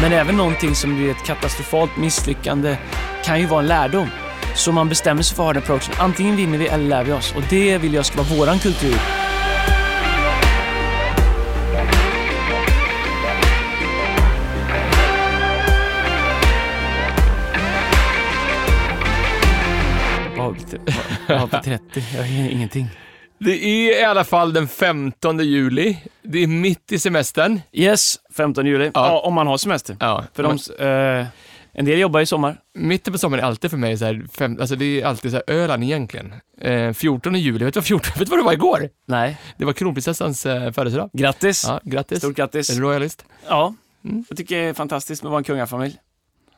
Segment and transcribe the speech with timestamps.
[0.00, 2.76] Men även någonting som blir ett katastrofalt misslyckande
[3.24, 4.08] kan ju vara en lärdom.
[4.54, 5.94] Så man bestämmer sig för att ha den approachen.
[5.98, 7.34] Antingen vinner vi eller lär vi oss.
[7.36, 8.96] Och det vill jag ska vara våran kultur.
[20.36, 22.02] Vad har vi till- 30?
[22.14, 22.88] Jag har ingenting.
[23.44, 25.96] Det är i alla fall den 15 juli.
[26.22, 27.60] Det är mitt i semestern.
[27.72, 28.84] Yes, 15 juli.
[28.84, 29.20] Ja, Ja.
[29.20, 29.96] om man har semester.
[30.00, 30.50] Ja, För de,
[31.20, 31.26] eh,
[31.72, 32.56] en del jobbar i sommar.
[32.74, 35.36] Mitten på sommaren är alltid för mig så här, fem, alltså det är alltid så
[35.46, 36.34] här Öland egentligen.
[36.60, 38.88] Eh, 14 juli, vet du vad 14, vet du vad det var igår?
[39.06, 39.36] Nej.
[39.56, 41.10] Det var kronprinsessans eh, födelsedag.
[41.12, 41.64] Grattis.
[41.68, 42.18] Ja, grattis.
[42.18, 42.70] Stort grattis.
[42.70, 43.24] Är du royalist?
[43.48, 44.24] Ja, Mm.
[44.28, 45.96] jag tycker det är fantastiskt med att vara en kungafamilj.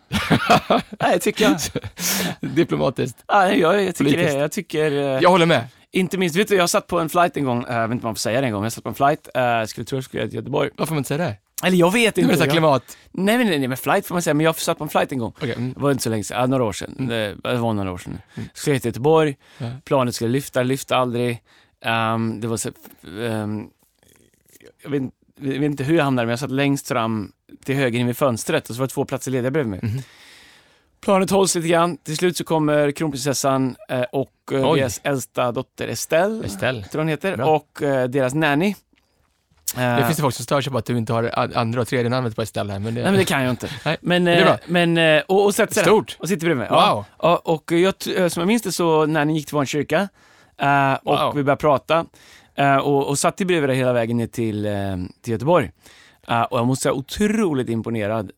[1.01, 1.59] Nej, tycker jag.
[2.55, 3.25] Diplomatiskt.
[3.29, 4.35] Ja, jag, jag tycker Politiskt.
[4.35, 4.41] det.
[4.41, 5.65] Jag tycker, eh, Jag håller med.
[5.93, 8.05] Inte minst, vet du, jag satt på en flight en gång, eh, jag vet inte
[8.05, 9.97] om man får säga det en gång, jag satt på en flight, jag skulle tro
[9.97, 10.71] jag skulle till Göteborg.
[10.77, 11.37] Varför får man inte säga det?
[11.67, 12.35] Eller jag vet Det inte.
[12.39, 12.97] jag, klimat...
[13.13, 15.19] nej, nej, nej, men flight får man säga, men jag satt på en flight en
[15.19, 15.33] gång.
[15.37, 15.73] Okej, mm.
[15.73, 17.07] Det var inte så länge sedan, några år sedan.
[17.09, 18.19] Det, det var några år sedan.
[18.37, 18.49] Mm.
[18.55, 19.67] Skulle till Göteborg, Ja.
[19.85, 21.43] planet skulle lyfta, lyfta aldrig.
[21.85, 22.69] Ehm, det var så,
[23.21, 23.67] ehm,
[24.83, 27.33] jag, vet, inte- jag vet inte hur jag hamnade, men jag satt längst fram
[27.65, 29.81] till höger in vid fönstret och så var det två platser lediga bredvid mig.
[29.83, 30.03] Mhm.
[31.03, 34.81] Planet hålls lite grann, till slut så kommer kronprinsessan eh, och eh, Oj.
[34.81, 36.83] deras äldsta dotter Estelle, Estelle.
[36.85, 37.47] tror hon heter, Bra.
[37.47, 38.75] och eh, deras nanny.
[39.77, 42.09] Det finns det folk som stör sig på att du inte har andra och tredje
[42.11, 43.03] namnet på Estelle här, men det...
[43.03, 43.69] Nej men det kan jag inte.
[43.85, 44.59] Nej, Men, det är bra.
[44.67, 45.83] men och, och sätter.
[45.83, 46.17] Stort.
[46.21, 46.69] Och sitter bredvid mig.
[46.71, 47.05] Wow.
[47.23, 47.95] Ja, och jag,
[48.33, 50.09] som jag minns det så när ni gick till vår kyrka
[51.03, 51.33] och Wow.
[51.37, 52.07] vi började prata
[52.83, 54.69] och, och satt i bredvid dig hela vägen ner till,
[55.23, 55.71] till Göteborg.
[56.51, 58.31] Och jag måste säga otroligt imponerad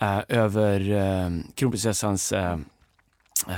[0.00, 2.56] Eh, över eh, kronprinsessans eh,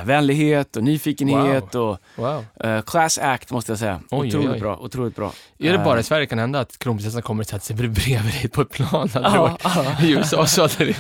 [0.05, 2.45] vänlighet och nyfikenhet och Wow.
[2.65, 4.01] eh, class act måste jag säga.
[4.11, 5.33] Oj, otroligt oj, bra, otroligt bra.
[5.59, 8.19] Är det Eh, bara i Sverige kan hända att kronprinsessan kommer och sätter sig bredvid
[8.23, 9.09] dig på ett plan?
[9.15, 9.85] Hade varit ja.
[10.03, 10.97] I USA så hade det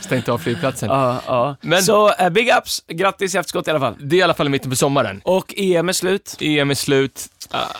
[0.00, 0.88] stängt av flygplatsen.
[0.90, 1.56] Ja, ja.
[1.60, 3.94] Men- Så eh, big ups, grattis i efterskott i alla fall.
[4.00, 5.20] Det är i alla fall i mitten på sommaren.
[5.24, 6.36] Och EM är slut.
[6.40, 7.26] EM är slut.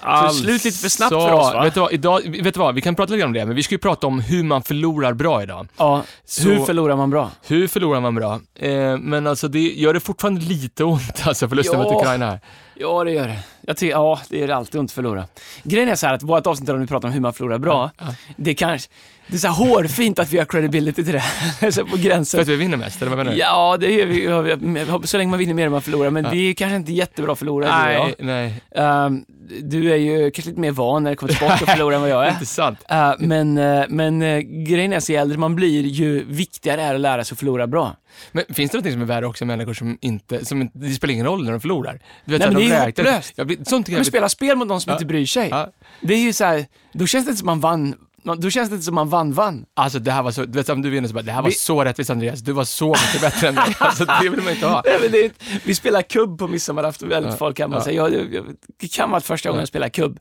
[0.01, 1.63] Alltså, slut lite för snabbt för oss, va?
[1.65, 3.57] Vet du vad, idag, vet du vad, vi kan prata lite grann om det, men
[3.57, 5.69] vi ska ju prata om hur man förlorar bra idag.
[5.77, 7.31] Ja, Så- hur förlorar man bra?
[7.47, 8.41] Hur förlorar man bra?
[8.55, 11.85] Eh, men alltså det gör det fortfarande lite ont, alltså förlusten Ja.
[11.85, 12.41] mot Ukraina här.
[12.75, 13.39] Ja, det gör det.
[13.61, 15.25] Jag tycker, ja, det är alltid ont att förlora.
[15.63, 17.91] Grejen är så här att vårt avsnitt där vi pratar om hur man förlorar bra,
[17.99, 18.05] Ja.
[18.37, 18.91] det är kanske,
[19.27, 21.73] det är så här hårfint att vi har credibility till det.
[21.73, 22.41] så på För gränsen.
[22.41, 23.39] att vi vinner mest, eller vad menar du?
[23.39, 24.07] Ja, det gör
[24.43, 25.07] vi.
[25.07, 26.31] Så länge man vinner mer än man förlorar, men Ja.
[26.31, 27.71] vi är kanske inte jättebra förlorare.
[28.03, 29.23] Nej, nej, jag.
[29.63, 32.01] Du är ju kanske lite mer van när det kommer till sport och förlora än
[32.01, 32.31] vad jag är.
[32.33, 32.79] inte sant.
[32.93, 36.95] Uh, men uh, men uh, grejen är så äldre man blir, ju viktigare är det
[36.95, 37.97] att lära sig att förlora bra.
[38.33, 41.13] Men finns det något som är värre också, människor som inte, som inte, det spelar
[41.13, 42.01] ingen roll när de förlorar?
[42.25, 43.33] Du vet, Nej, att men de det är hopplöst.
[43.37, 44.95] Jag blir, sånt tycker Men jag spela spel mot någon som Ja.
[44.97, 45.49] inte bryr sig.
[45.49, 45.73] Ja.
[46.01, 47.95] Det är ju så här, då känns det inte som man vann,
[48.35, 49.65] då känns det inte som man vann-vann.
[49.75, 51.49] Alltså det här var så, du vet om du vinner så bara, det här var
[51.49, 53.77] Vi- så rättvist Andreas, du var så mycket bättre än mig.
[53.79, 54.83] Alltså det vill man inte ha.
[55.01, 55.33] Nej, det
[55.65, 57.39] vi spelar kubb på midsommarafton, väldigt Ja.
[57.39, 57.85] folk hemma Ja.
[57.85, 58.45] säger, jag, jag,
[58.81, 59.63] det kan vara första gången Ja.
[59.63, 60.19] jag spelar kubb.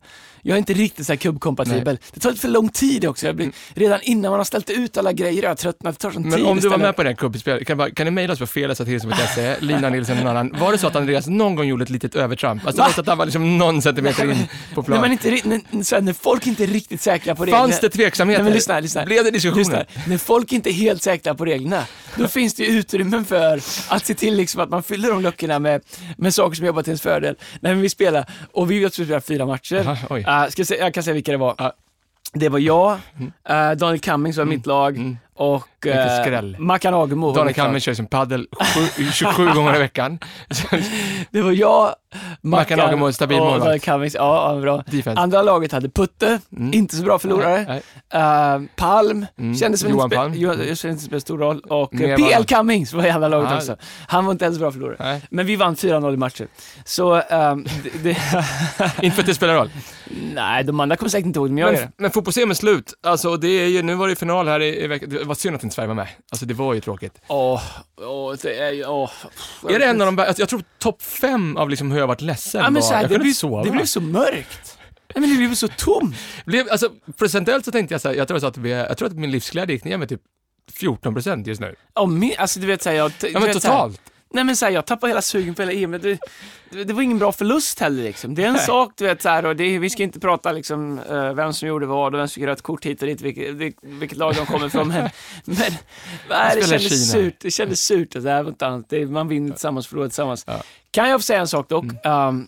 [0.47, 1.97] Jag är inte riktigt så här kubbkompatibel.
[2.13, 3.25] Det tar lite för lång tid också.
[3.25, 5.95] Jag blir, redan innan man har ställt ut alla grejer har jag tröttnat.
[5.95, 6.29] Det tar sån Mm.
[6.29, 8.39] Men tid om du var med på den kubbspelet, kan, bara- kan ni mejla oss
[8.39, 10.55] på felsatir.se, Lina Nilsson och någon annan.
[10.59, 12.65] Var det så att Andreas någon gång gjorde ett litet övertramp?
[12.67, 12.89] Alltså Va?
[12.97, 15.01] att han var liksom någon centimeter in på plan?
[15.01, 17.63] man inte, ri- när, så här, när folk inte är riktigt säkra på reglerna.
[17.63, 18.39] Fanns det tveksamheter?
[18.43, 19.05] Nej, men lyssna, lyssna.
[19.05, 19.85] Blev det diskussioner?
[19.87, 20.03] Lyssna.
[20.07, 21.83] När folk inte är helt säkra på reglerna,
[22.15, 25.59] då finns det ju utrymmen för att se till liksom att man fyller de luckorna
[25.59, 25.81] med,
[26.17, 27.35] med saker som jobbar till ens fördel.
[27.61, 29.75] När vi spelar, och vi har spelat fyra matcher.
[29.87, 30.23] Aha, oj.
[30.43, 31.55] Uh, ska jag, säga, jag kan säga vilka det var.
[31.57, 31.73] Ja.
[32.33, 35.17] Det var jag, uh, Daniel Cummings var mitt lag Mm.
[35.37, 35.67] Och
[36.23, 36.55] skräll.
[36.59, 37.53] Mackan Agemo Daniel.
[37.53, 38.47] Kammel kör som paddel
[38.97, 40.19] sju- 27 gånger i veckan.
[41.31, 41.91] Det var jag,
[42.41, 43.83] Mackan Agemo, stabil och målvakt.
[43.85, 44.15] Cummings.
[44.15, 44.83] Ja, ja, bra.
[44.87, 45.21] Defense.
[45.21, 46.73] Andra laget hade Putte, Mm.
[46.73, 47.65] inte så bra förlorare.
[47.67, 47.81] Nej,
[48.15, 49.55] Uh, Palm, Mm.
[49.55, 50.33] kändes som Johan Palm.
[50.33, 51.59] spe- Jo, jag kände inte spela stor roll.
[51.59, 53.55] Och uh, Mer PL var- Cummings var i andra laget Ah.
[53.57, 53.75] också.
[54.07, 54.95] Han var inte ens bra förlorare.
[54.99, 55.21] nej.
[55.29, 56.47] Men vi vann 4-0 i matcher.
[56.85, 58.09] Så, ehm, det, det,
[59.01, 59.69] Inte för att det spelar roll.
[60.33, 62.01] nej, de andra kommer säkert inte ihåg det, men jag gör Men, det.
[62.01, 62.93] men fotbolls-EM är slut.
[63.07, 65.26] Alltså, det är ju, nu var det final här i, i veckan.
[65.27, 66.07] Var synd att inte Sverige var med.
[66.31, 67.21] Alltså det var ju tråkigt.
[67.27, 67.61] Åh,
[68.01, 69.11] åh, det är ju, åh.
[69.69, 72.21] Är det en av de alltså, Jag tror topp fem av liksom hur jag varit
[72.21, 73.63] ledsen Ja, men var, så här, jag det, kunde blev, inte sova.
[73.63, 74.77] det blev så mörkt.
[75.15, 76.15] Nej, men det blev så tomt.
[76.45, 79.07] Blev, alltså, procentuellt så tänkte jag så här, jag tror, så att vi, jag tror
[79.07, 80.21] att min livsglädje gick ner med typ
[80.73, 81.75] 14 just nu.
[81.93, 83.11] Och min, alltså du vet såhär, jag...
[83.19, 84.01] du Ja men så här- totalt.
[84.29, 85.91] Nej men såhär, jag tappade hela sugen på hela EM.
[85.91, 86.19] Det,
[86.69, 88.35] det, det var ingen bra förlust heller liksom.
[88.35, 91.53] Det är en sak, du vet och det, vi ska inte prata liksom eh, vem
[91.53, 94.35] som gjorde vad och vem som fick rött kort hit och dit, vilket, vilket, lag
[94.35, 94.87] de kommer ifrån.
[94.87, 95.09] Men,
[95.45, 95.71] men
[96.29, 97.23] nej, det kändes Kina.
[97.23, 97.35] surt.
[97.39, 98.13] Det kändes surt.
[98.13, 100.43] Så här, vänta, det, man vinner tillsammans, förlorar tillsammans.
[100.47, 100.61] Ja.
[100.91, 101.83] Kan jag få säga en sak dock?
[101.83, 101.97] Mm.
[102.03, 102.47] Ehm,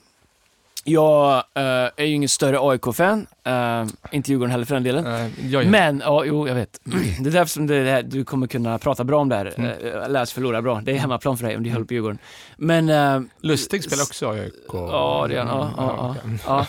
[0.84, 1.64] Jag eh,
[1.96, 5.06] är ju ingen större AIK-fan, eh, inte Djurgården heller för den delen.
[5.06, 5.72] Eh, jag gör.
[5.72, 6.80] Men, ja, jo, jag vet.
[7.20, 9.36] Det är därför som det är det här, du kommer kunna prata bra om det
[9.36, 9.54] här.
[9.58, 10.12] Mm.
[10.12, 10.82] Läs förlora bra.
[10.84, 12.18] Det är hemmaplan för dig om du håller på Djurgården.
[12.58, 12.90] Men...
[12.90, 14.54] Eh, Lustig spelar också AIK.
[14.74, 15.48] Ja, det är han.
[15.48, 16.66] Ja, ja, ja,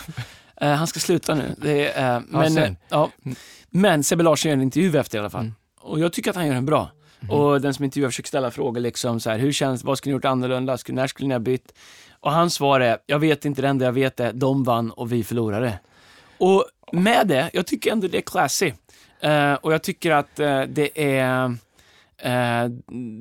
[0.57, 0.67] ja.
[0.67, 1.55] Eh, han ska sluta nu.
[1.57, 3.09] Det är, eh, men, eh, ja.
[3.69, 5.41] men Sebbe Larsson gör en intervju efter i alla fall.
[5.41, 5.53] Mm.
[5.81, 6.89] Och jag tycker att han gör den bra.
[7.29, 10.15] Och den som intervjuar försöker ställa frågor liksom så här, hur känns vad skulle ni
[10.15, 11.73] gjort annorlunda, Skulle- när skulle ni ha bytt?
[12.21, 15.11] Och hans svar är, jag vet inte, det enda jag vet är, de vann och
[15.11, 15.79] vi förlorade.
[16.37, 18.73] Och med det, jag tycker ändå det är classy.
[19.25, 22.69] Uh, och jag tycker att uh, det är, uh,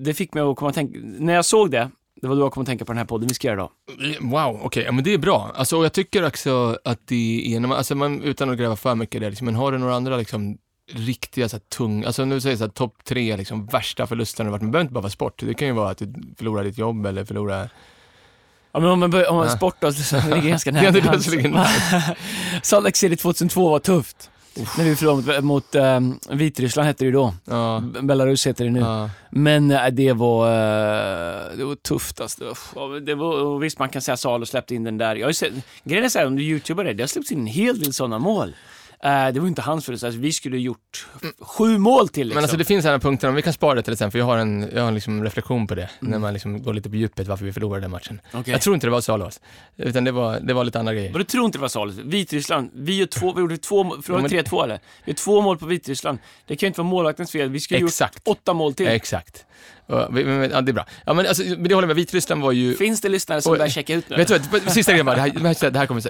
[0.04, 2.52] det fick mig att komma att tänka, när jag såg det, det var då jag
[2.52, 3.70] kom att tänka på den här podden vi ska göra idag.
[4.20, 5.50] Wow, okej, ja, men det är bra.
[5.54, 8.76] Alltså, och jag tycker också att det är, när man, alltså, man, utan att gräva
[8.76, 10.58] för mycket i det, liksom, men har du några andra liksom,
[10.92, 14.52] riktiga så här, tunga, alltså nu säger så här, topp tre liksom, värsta förlusterna du
[14.52, 16.64] varit med, det behöver inte bara vara sport, det kan ju vara att du förlorar
[16.64, 17.70] ditt jobb eller förlorar
[18.72, 19.56] Ja, men om man, börjar, om man Ja.
[19.56, 21.66] sport då, så ligger ganska nära Ja, det det ligger nära.
[22.62, 24.30] Salt Lake City 2002 var tufft.
[24.78, 27.34] När vi förlorade mot, mot um, Vitryssland hette det ju då.
[27.44, 28.80] Ja, Belarus heter det nu.
[28.80, 29.10] ja.
[29.30, 32.44] Men äh, det var, eh, det var tufft alltså.
[32.44, 32.74] Uff,
[33.06, 35.16] Det var, visst, man kan säga Salo släppte in den där.
[35.16, 35.52] Jag har ju sett,
[35.84, 37.92] grejen är så här, om du youtubar det, det har släppts in en hel del
[37.92, 38.54] sådana mål.
[39.02, 41.06] Eh, det var inte hans förlust, alltså, vi skulle gjort
[41.40, 42.34] sju mål till liksom.
[42.34, 44.26] Men alltså det finns här punkter, om vi kan spara det till exempel, för jag
[44.26, 46.10] har en, jag har en liksom reflektion på det, Mm.
[46.10, 48.20] när man liksom går lite på djupet varför vi förlorade den matchen.
[48.32, 48.52] Okej.
[48.52, 49.40] Jag tror inte det var Salos,
[49.76, 51.10] utan det var, det var lite andra grejer.
[51.10, 51.92] Men du tror inte det var Salo?
[52.04, 54.80] Vitryssland, vi gör två, vi gjorde två, mål- förlorade Ja, 3-2 eller?
[55.04, 56.18] Vi har två mål på Vitryssland.
[56.46, 58.86] Det kan ju inte vara målvaktens fel, vi skulle ju gjort åtta mål till.
[58.88, 59.44] Exakt.
[60.10, 60.86] Vi- men- ja, det är bra.
[61.06, 62.74] Ja, men, alltså, men det håller jag med, Vitryssland var ju...
[62.76, 64.16] Finns det lyssnare som börjar checka ut nu?
[64.16, 66.08] Vet du vad, sista grejen bara, det här, det här, kommer så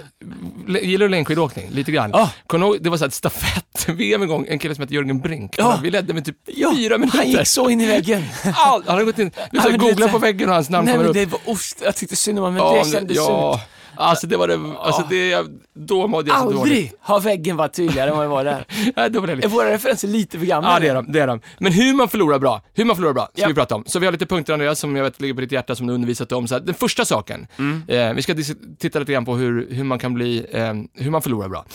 [0.67, 1.69] Gillar du längdskidåkning?
[1.71, 2.11] Lite grann.
[2.47, 4.93] Kommer du ihåg, det var så här ett stafett-VM en gång, en kille som hette
[4.93, 5.55] Jörgen Brink.
[5.57, 5.79] Ja.
[5.83, 7.17] Vi ledde med typ Ja, fyra minuter.
[7.17, 8.23] Han gick så in i väggen.
[8.55, 11.13] All, han har gått in, men det- googla på väggen och hans namn Nej kommer
[11.13, 11.31] men upp.
[11.31, 13.59] det var ost, jag tyckte synd om honom, men Ja, det men- kändes ja.
[13.59, 13.67] surt.
[13.95, 16.61] Alltså det var det, alltså det, då mådde jag så dåligt.
[16.61, 18.65] Aldrig har väggen varit tydligare än vad det var där.
[18.95, 19.47] Nej, då var det Är lite.
[19.47, 20.73] våra referenser lite för gamla?
[20.73, 21.41] Ja det är de, det är de.
[21.59, 23.47] Men hur man förlorar bra, hur man förlorar bra, ska Ja.
[23.47, 23.83] vi prata om.
[23.87, 25.93] Så vi har lite punkter Andreas som jag vet ligger på ditt hjärta som du
[25.93, 26.47] undervisat om.
[26.47, 27.83] Så här, den första saken, Mm.
[27.87, 28.35] eh, vi ska
[28.79, 30.73] titta lite grann på hur, hur man kan bli, eh,
[31.03, 31.65] hur man förlorar bra.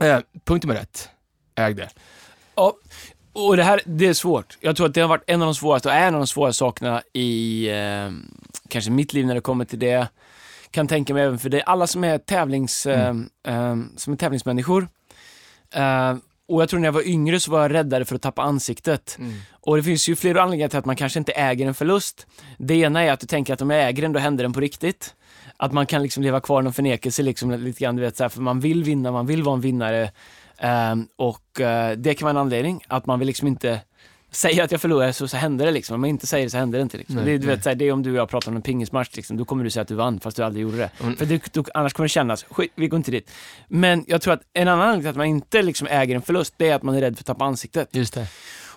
[0.00, 1.08] Eh, punkt nummer ett,
[1.58, 1.88] äg det.
[2.54, 2.72] Ja,
[3.32, 4.58] och det här, det är svårt.
[4.60, 6.26] Jag tror att det har varit en av de svåraste, och är en av de
[6.26, 8.10] svåraste sakerna i eh,
[8.68, 10.08] kanske mitt liv när det kommer till det.
[10.72, 13.14] Kan tänka mig även för dig, alla som är tävlings, eh,
[13.46, 14.88] eh, som är tävlingsmänniskor.
[15.74, 16.16] Eh,
[16.48, 19.18] och jag tror när jag var yngre så var jag räddare för att tappa ansiktet.
[19.50, 22.26] Och det finns ju flera anledningar till att man kanske inte äger en förlust.
[22.58, 24.60] Det ena är att du tänker att om jag äger den, då händer den på
[24.60, 25.14] riktigt.
[25.56, 28.24] Att man kan liksom leva kvar i någon förnekelse liksom lite grann, du vet, så
[28.24, 30.10] här, för man vill vinna, man vill vara en vinnare.
[30.58, 33.80] Ehm, och eh, det kan vara en anledning, att man vill liksom inte
[34.32, 35.94] säga att jag förlorar så, så händer det liksom.
[35.94, 36.96] Om man inte säger det så händer det inte.
[36.96, 37.16] Liksom.
[37.16, 37.56] Nej, det, du nej.
[37.56, 39.44] vet, så här, det är om du och jag pratar om en pingismatch, liksom, då
[39.44, 40.90] kommer du säga att du vann fast du aldrig gjorde det.
[41.00, 41.16] Mm.
[41.16, 43.30] För du, du, annars kommer det kännas, skit, vi går inte dit.
[43.68, 46.54] Men jag tror att en annan anledning till att man inte liksom äger en förlust,
[46.56, 47.88] det är att man är rädd för att tappa ansiktet.
[47.92, 48.26] Just det.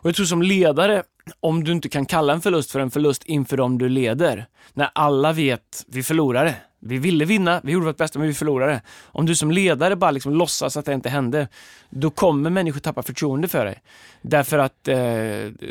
[0.05, 1.03] Och jag tror som ledare,
[1.39, 4.89] om du inte kan kalla en förlust för en förlust inför dem du leder, när
[4.93, 6.55] alla vet, vi förlorade.
[6.87, 8.81] Vi ville vinna, vi gjorde vårt bästa men vi förlorade.
[9.03, 11.47] Om du som ledare bara liksom låtsas att det inte hände,
[11.89, 13.81] då kommer människor tappa förtroende för dig.
[14.21, 14.97] Därför att eh,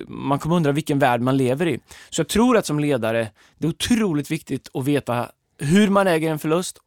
[0.08, 1.78] man kommer undra vilken värld man lever i.
[2.11, 5.28] Så jag tror att som ledare, det är otroligt viktigt att veta
[5.58, 6.78] hur man äger en förlust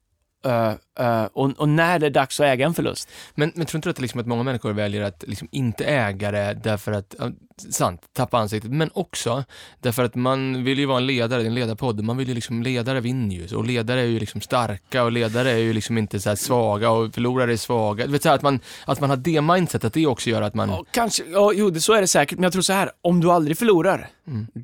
[0.45, 3.09] eh, eh, och, och när det är dags att äga en förlust.
[3.35, 6.31] Men, men tror inte du att, liksom att många människor väljer att liksom inte äga
[6.31, 7.31] det därför att, ja,
[7.69, 9.43] sant, tappa ansiktet, men också
[9.79, 12.33] därför att man vill ju vara en ledare, det är en ledarpodd, man vill ju
[12.33, 15.97] liksom, ledare vinner ju, och ledare är ju liksom starka och ledare är ju liksom
[15.97, 18.05] inte så svaga och förlorare är svaga.
[18.05, 20.41] Du vet så här, att man, att man har det mindset, att det också gör
[20.41, 22.73] att man, Ja, kanske, ja, jo, det, så är det säkert, men jag tror så
[22.73, 24.09] här, om du aldrig förlorar,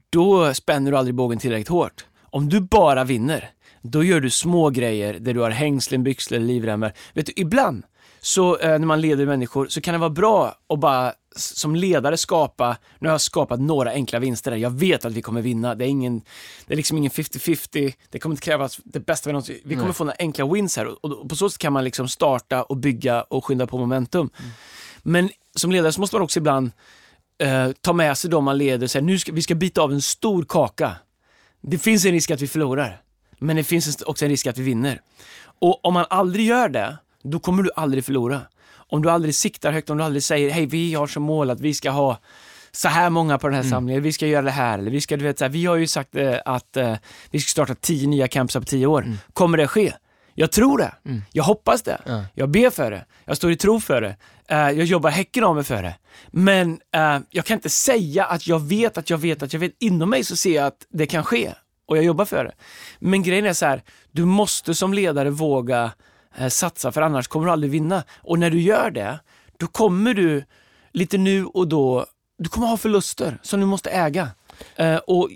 [0.10, 2.06] då spänner du aldrig bågen tillräckligt hårt.
[2.30, 3.50] Om du bara vinner,
[3.84, 6.94] då gör du små grejer där du har hängslen, byxor, livremmar.
[7.14, 7.84] Vet du, ibland
[8.22, 12.18] så eh, när man leder människor så kan det vara bra att bara som ledare
[12.18, 14.58] skapa, nu har jag skapat några enkla vinster där.
[14.58, 15.76] Jag vet att vi kommer vinna.
[15.76, 16.22] Det är, ingen,
[16.68, 17.94] det är liksom ingen 50-50.
[18.10, 19.60] Det kommer inte krävas det bästa vi någonsin.
[19.64, 19.94] Vi kommer Nej.
[19.94, 22.78] få några enkla wins här och, och på så sätt kan man liksom starta och
[22.78, 24.30] bygga och skynda på momentum.
[25.04, 26.72] Men som ledare så måste man också ibland
[27.38, 29.92] eh, ta med sig de man leder och säga nu ska vi ska bita av
[29.92, 30.96] en stor kaka.
[31.62, 33.02] Det finns en risk att vi förlorar,
[33.40, 35.02] men det finns också en risk att vi vinner.
[35.60, 38.42] Och om man aldrig gör det, då kommer du aldrig förlora.
[38.76, 41.60] Om du aldrig siktar högt, om du aldrig säger hej vi har som mål att
[41.60, 42.18] vi ska ha
[42.72, 45.18] så här många på den här samlingen, vi ska göra det här, eller vi ska,
[45.18, 46.96] du vet, så här, vi har ju sagt eh, att eh,
[47.32, 49.02] vi ska starta tio nya campsar på tio år.
[49.34, 49.94] Kommer det ske?
[50.36, 50.94] Jag tror det.
[51.32, 52.02] Jag hoppas det.
[52.06, 52.26] Ja.
[52.34, 53.06] Jag ber för det.
[53.26, 54.16] Jag står i tro för det.
[54.48, 55.96] Eh, jag jobbar häcken av mig för det.
[56.32, 59.76] Men eh, jag kan inte säga att jag vet att jag vet att jag vet.
[59.80, 61.54] Inom mig så ser jag att det kan ske
[61.94, 62.54] och jag jobbar för det.
[63.00, 65.92] Men grejen är så här, du måste som ledare våga
[66.38, 68.04] Eh, satsa, för annars kommer du aldrig vinna.
[68.18, 69.20] Och när du gör det,
[69.58, 70.44] då kommer du
[70.92, 72.06] lite nu och då,
[72.38, 74.30] du kommer ha förluster som du måste äga.
[74.76, 75.30] Eh, och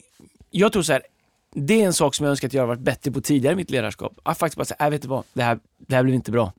[0.51, 1.01] jag tror så här,
[1.55, 3.71] det är en sak som jag önskar att jag varit bättre på tidigare i mitt
[3.71, 4.19] ledarskap.
[4.23, 6.53] Att faktiskt bara säga, äh, vet du vad, det här, det här blev inte bra.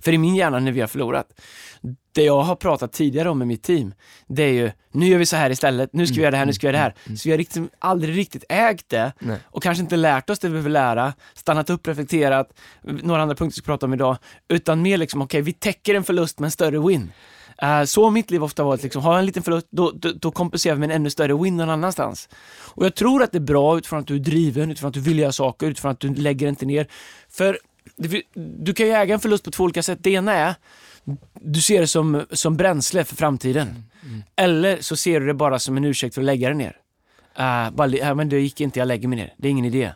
[0.00, 1.26] För i min hjärna när vi har förlorat,
[2.12, 3.94] det jag har pratat tidigare om med mitt team,
[4.26, 6.46] det är ju, nu gör vi så här istället, nu ska vi göra det här,
[6.46, 7.16] nu ska vi göra det här.
[7.16, 9.38] Så vi har liksom aldrig riktigt ägt det Nej.
[9.44, 13.56] och kanske inte lärt oss det vi behöver lära, stannat upp, reflekterat, några andra punkter
[13.56, 14.16] vi ska prata om idag,
[14.48, 17.12] utan mer liksom, okej, vi täcker en förlust med en större win.
[17.62, 20.12] Eh, så har mitt liv ofta varit, liksom, har jag en liten förlust, då, då,
[20.12, 22.28] då kompenserar vi med en ännu större win någon annanstans.
[22.74, 25.00] Och jag tror att det är bra utifrån att du är driven, utifrån att du
[25.00, 26.86] vill göra saker, utifrån att du lägger inte ner.
[27.30, 27.58] För
[28.34, 29.98] du kan ju äga en förlust på två olika sätt.
[30.02, 30.54] Det ena är,
[31.40, 33.84] du ser det som, som bränsle för framtiden.
[34.36, 36.76] Eller så ser du det bara som en ursäkt för att lägga det ner.
[37.38, 39.34] Uh, bara, "Ja, men det gick inte, jag lägger mig ner.
[39.36, 39.92] Det är ingen idé.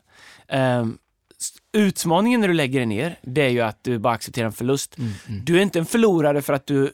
[1.41, 4.53] S- utmaningen när du lägger dig ner, det är ju att du bara accepterar en
[4.53, 4.99] förlust.
[4.99, 5.45] Mm, mm.
[5.45, 6.93] Du är inte en förlorare för att du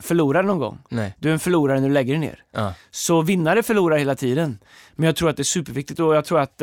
[0.00, 0.78] förlorar någon gång.
[0.88, 1.14] Nej.
[1.18, 2.42] Du är en förlorare när du lägger dig ner.
[2.52, 2.74] Ja.
[2.90, 4.58] Så vinnare förlorar hela tiden.
[4.94, 6.62] Men jag tror att det är superviktigt och jag tror att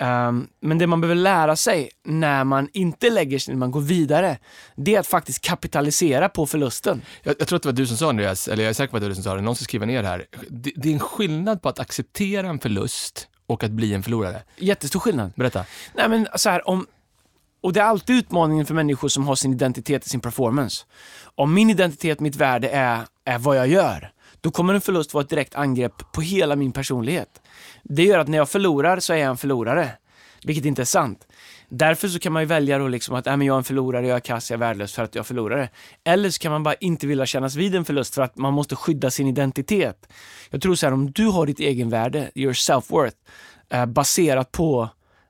[0.00, 3.80] ehm, men det man behöver lära sig när man inte lägger sig, när man går
[3.80, 4.38] vidare,
[4.76, 7.02] det är att faktiskt kapitalisera på förlusten.
[7.22, 8.96] Jag, jag tror att det var du som sa Andreas, eller jag är säker på
[8.96, 10.24] att det var du som sa det, någon ska skriva ner det här.
[10.48, 14.42] Det, det är en skillnad på att acceptera en förlust och att bli en förlorare.
[14.56, 15.32] Jättestor skillnad.
[15.36, 15.64] Berätta.
[15.94, 16.86] Nej men så här, om,
[17.60, 20.84] och det är alltid utmaningen för människor som har sin identitet i sin performance.
[21.34, 25.24] Om min identitet, mitt värde är, är vad jag gör, då kommer en förlust vara
[25.24, 27.42] ett direkt angrepp på hela min personlighet.
[27.88, 29.90] Det gör att när jag förlorar så är jag en förlorare,
[30.44, 31.26] vilket inte är sant.
[31.68, 34.06] Därför så kan man ju välja då liksom att äh, men jag är en förlorare,
[34.06, 35.68] jag är kass, jag är värdelös för att jag förlorade.
[36.04, 38.76] Eller så kan man bara inte vilja kännas vid en förlust för att man måste
[38.76, 40.08] skydda sin identitet.
[40.50, 43.14] Jag tror så här, om du har ditt egenvärde, your self-worth,
[43.70, 44.88] eh, baserat på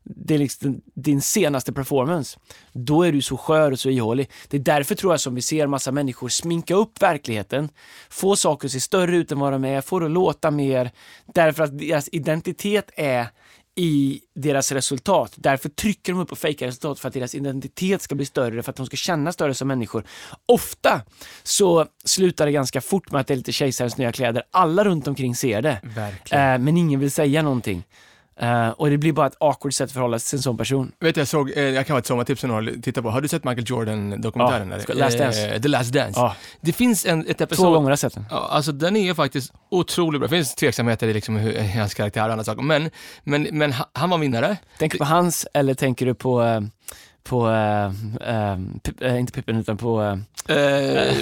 [0.09, 2.39] det är liksom din senaste performance,
[2.73, 4.31] då är du så skör och så ihålig.
[4.49, 7.69] Det är därför tror jag som vi ser massa människor sminka upp verkligheten,
[8.11, 10.91] få saker att se större ut än vad de är, få det att låta mer,
[11.35, 13.29] därför att deras identitet är
[13.79, 15.33] i deras resultat.
[15.37, 18.71] Därför trycker de upp på fejka resultat för att deras identitet ska bli större, för
[18.71, 20.05] att de ska känna större som människor.
[20.47, 21.01] Ofta
[21.43, 24.43] så slutar det ganska fort med att det är lite kejsarens nya kläder.
[24.51, 25.81] Alla runt omkring ser det.
[26.55, 27.85] Eh, men ingen vill säga någonting.
[28.41, 30.93] Eh, och det blir bara ett awkward sätt att förhålla sig till en sån person.
[31.01, 33.11] Vet du, jag såg, eh, jag kan vara ett sommartips som någon tittar på.
[33.11, 34.75] Har du sett Michael Jordan-dokumentären?
[34.89, 35.49] Ja, Last Dance.
[35.55, 36.21] Eh, The Last Dance.
[36.21, 37.65] Ja, Det finns en, ett episod...
[37.65, 38.25] två gånger har jag sett den.
[38.31, 40.29] Ja, alltså den är faktiskt otroligt bra.
[40.29, 42.63] Det finns tveksamheter i liksom hur, i hans karaktär och andra saker.
[42.63, 42.91] Men,
[43.25, 44.57] men, men ha- han var vinnare.
[44.79, 46.61] Tänker du på hans eller tänker du på, eh,
[47.29, 47.41] på
[48.83, 50.19] Pip- eh, inte Pippen utan på...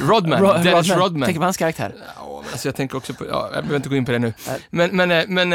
[0.02, 1.26] Rodman, Ro- Dennis Rodman.
[1.26, 1.94] Tänker på hans karaktär.
[2.16, 4.32] Ja, alltså jag tänker också på, ja, jag behöver inte gå in på det nu.
[4.70, 5.48] Men, men, men,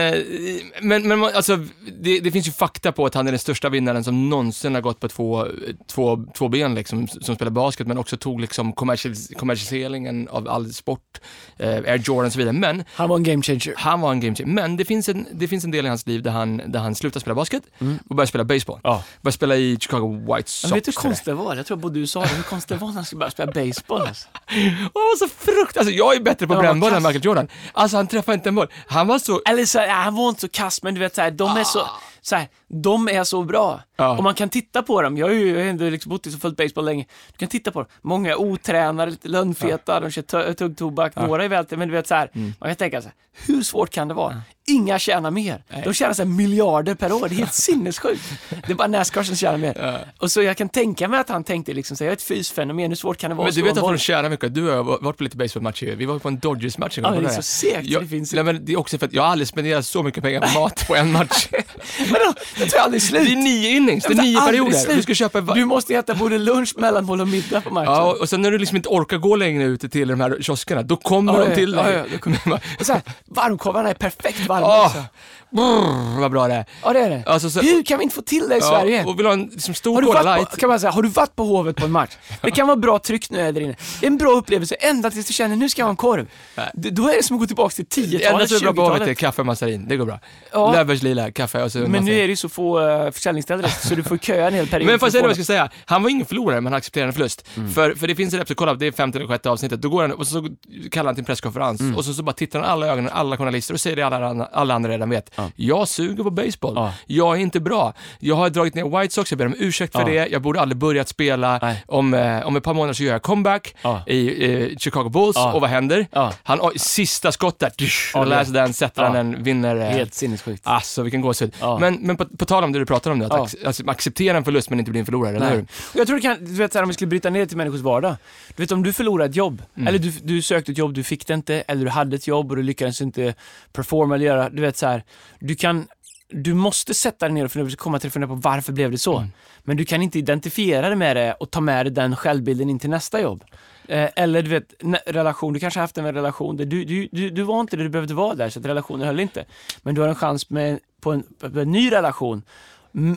[0.81, 1.57] men, men alltså,
[1.99, 4.81] det, det finns ju fakta på att han är den största vinnaren som någonsin har
[4.81, 5.47] gått på två,
[5.87, 10.73] två, två ben liksom, som spelar basket, men också tog liksom kommersialis- kommersialiseringen av all
[10.73, 11.17] sport,
[11.59, 12.53] Air Jordan och så vidare.
[12.53, 13.73] Men Han var en game changer.
[13.77, 14.53] han var en game changer.
[14.53, 16.95] Men det finns en, det finns en del i hans liv där han, där han
[16.95, 17.63] slutar spela basket
[18.09, 18.79] och börjar spela baseball.
[18.83, 19.03] Ja.
[19.21, 20.63] Börjar spela i Chicago White Sox.
[20.69, 21.01] Jag vet hur jag.
[21.01, 21.55] konstigt det var?
[21.55, 23.51] Jag tror både du sa det, hur konstigt det var när han skulle börja spela
[23.51, 24.01] baseball.
[24.07, 24.27] Alltså.
[24.93, 27.03] Var så fruktansvärt, alltså jag är bättre på Ja, brännboll än.
[27.03, 27.47] Michael Jordan.
[27.73, 28.67] Alltså han träffade inte en boll.
[28.87, 31.21] Han var så, Eller så, ja, han var inte så kass, men du vet så
[31.21, 31.87] här, de är så,
[32.21, 32.47] så här,
[32.83, 33.81] de är så bra.
[33.97, 34.17] Ja.
[34.17, 36.31] Och man kan titta på dem, jag har ju jag har ändå liksom bott i
[36.31, 37.05] så fullt baseball länge.
[37.31, 41.49] Du kan titta på dem, många är otränade, lite lönnfeta, de kör tuggtobak, några är
[41.49, 42.53] väl men du vet så här, Mm.
[42.59, 43.15] man kan tänka så här,
[43.47, 44.41] hur svårt kan det vara?
[44.69, 45.63] Inga tjänar mer.
[45.83, 48.21] De tjänar så miljarder per år, det är helt sinnessjukt.
[48.49, 50.05] Det är bara Nascar som tjänar mer.
[50.17, 52.91] Och så jag kan tänka mig att han tänkte liksom så jag är ett fysfenomen,
[52.91, 53.45] hur svårt kan det vara?
[53.45, 54.55] men du vet att de tjänar mycket.
[54.55, 57.23] Du har varit på lite baseballmatcher Vi var på en Dodgers-match en Ja, gång.
[57.23, 59.21] det är så segt, jag, det finns nej, men det är också för att jag
[59.23, 61.47] har aldrig spenderat så mycket pengar på mat på en match.
[62.11, 62.33] Vadå?
[62.57, 63.25] Det tar aldrig slut.
[63.25, 64.95] det är nio innings, det är nio perioder.
[64.95, 67.91] Du ska köpa Du måste äta både lunch, mellanmål och middag på matchen.
[67.93, 70.83] Ja, och sen när du liksom inte orkar gå längre ut till de här kioskerna,
[70.83, 72.03] då kommer Ja, de ja, till ja, dig.
[72.25, 75.03] ja, då så här, varmkorvarna är perfekt varma Åh, också.
[75.49, 76.65] brr, vad bra det är.
[76.83, 77.23] Ja, det är det.
[77.25, 79.03] Alltså, så- Hur kan vi inte få till det i Sverige?
[79.05, 80.49] och vill ha en liksom, stor Har du, Cola varit light.
[80.51, 82.11] på, kan man säga, har du varit på Hovet på en match?
[82.41, 83.75] Det kan vara bra tryck nu där inne.
[83.99, 86.27] Det är en bra upplevelse ända tills du känner nu ska jag ha en korv.
[86.73, 88.73] D- Då är det som att gå tillbaka till Det enda 10-talet, som är bra
[88.73, 89.17] på havet är 20-talet.
[89.17, 90.19] kaffe och massarin, det går bra.
[90.51, 90.71] Ja.
[90.71, 93.95] Löfbergs lila, kaffe och så Men nu är det ju så få uh, försäljningsställen så
[93.95, 94.87] du får köa en hel period.
[94.87, 95.69] Men får jag säga vad jag ska säga?
[95.85, 97.47] Han var ingen förlorare, men han accepterade en förlust.
[97.57, 97.71] Mm.
[97.71, 100.01] För, för det finns en episod, kolla, det är femte eller sjätte avsnittet, då går
[100.01, 100.47] han och så,
[100.91, 101.95] kallar han till en presskonferens Mm.
[101.95, 104.48] och så, så bara tittar han alla ögonen, alla journalister och säger det alla, alla,
[104.51, 105.31] alla andra redan vet.
[105.35, 105.51] Ja.
[105.55, 106.73] Jag suger på baseball.
[106.75, 106.93] Ja.
[107.05, 107.93] Jag är inte bra.
[108.19, 110.27] Jag har dragit ner White Sox, jag ber om ursäkt för det.
[110.27, 111.59] Jag borde aldrig börjat spela.
[111.61, 111.83] Nej.
[111.87, 113.75] Om, eh, om ett par månader så gör jag comeback
[114.07, 116.07] i eh, Chicago Bulls och vad händer?
[116.43, 117.73] Han, oj, sista skottet,
[118.13, 119.75] Ja, läser den, sätter han den, vinner.
[119.75, 120.61] eh, Helt sinnessjukt.
[120.65, 121.53] Alltså vilken gåshud.
[121.79, 124.37] Men, men på, på tal om det du pratar om nu, att ac- alltså, acceptera
[124.37, 125.55] en förlust men inte bli en förlorare, eller Nej.
[125.55, 125.61] hur?
[125.93, 127.45] Och jag tror det kan, du vet så här, om vi skulle bryta ner det
[127.47, 128.15] till människors vardag.
[128.55, 129.87] Du vet om du förlorar ett jobb, Mm.
[129.87, 132.49] eller du, du sökte ett jobb, du fick det inte, eller du hade ett jobb
[132.51, 133.33] och du lyckades inte
[133.73, 135.03] performa eller göra, du vet så här,
[135.39, 135.87] du kan
[136.31, 139.17] du måste sätta dig ner och fundera, komma till fundera på varför blev det så.
[139.17, 139.29] Mm.
[139.63, 142.79] Men du kan inte identifiera det med det och ta med dig den självbilden in
[142.79, 143.43] till nästa jobb.
[143.87, 144.73] Eh, eller du vet,
[145.05, 147.83] relation, du kanske har haft en relation där du, du, du, du var inte där
[147.83, 149.45] du behövde vara där, så relationen höll inte.
[149.81, 152.41] Men du har en chans med, på, en, på en ny relation,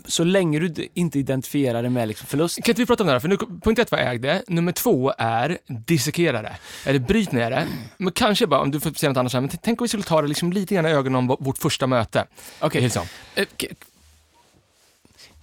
[0.07, 2.57] så länge du inte identifierar det med liksom förlust.
[2.63, 3.21] Kan inte vi prata om det här?
[3.21, 4.43] För nu, punkt ett var äg det.
[4.49, 6.57] Nummer två är dissekera det.
[6.87, 7.67] Eller bryt ner det.
[7.97, 10.03] Men kanske bara, om du får säga något annat sen, men tänk om vi skulle
[10.03, 12.27] ta det liksom lite grann i ögonen om vårt första möte.
[12.61, 12.81] Okej.
[12.81, 13.07] Hillsong.
[13.35, 13.45] Eh,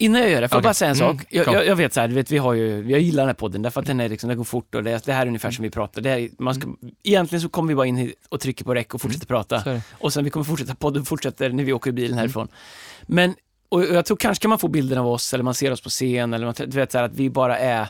[0.02, 0.68] Innan jag gör det, får jag Okej.
[0.68, 1.28] bara säga en Mm, sak?
[1.30, 1.54] Jag, kom.
[1.54, 3.82] jag, jag vet så här, vet, vi har ju, jag gillar den här podden därför
[3.82, 5.70] att den, är liksom, den går fort och det, det här är ungefär som vi
[5.70, 6.02] pratar.
[6.02, 6.68] Det är, man ska,
[7.04, 9.56] egentligen så kommer vi bara in hit och trycker på rec och fortsätter prata.
[9.56, 9.82] Är det.
[9.92, 12.48] Och sen vi kommer fortsätta podden fortsätter när vi åker i bilen härifrån.
[13.02, 13.36] Men,
[13.70, 15.90] och jag tror kanske kan man få bilden av oss eller man ser oss på
[15.90, 17.88] scen eller man, du vet så här, att vi bara är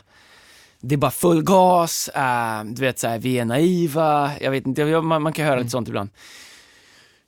[0.80, 4.66] det är bara full gas, eh, du vet så här, vi är naiva, jag vet
[4.66, 6.10] inte, jag- man, man kan höra lite sånt ibland.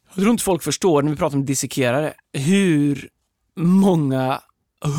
[0.09, 3.09] Jag tror inte folk förstår när vi pratar om dissekerare, hur
[3.57, 4.41] många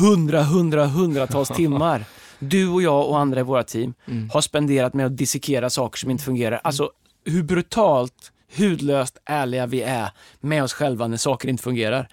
[0.00, 2.04] hundra, hundra, hundratals timmar
[2.38, 4.30] du och jag och andra i våra team Mm.
[4.30, 6.60] har spenderat med att dissekera saker som inte fungerar.
[6.64, 6.90] Alltså
[7.24, 12.08] hur brutalt, hudlöst ärliga vi är med oss själva när saker inte fungerar.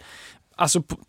[0.55, 1.05] Alltså på, mm,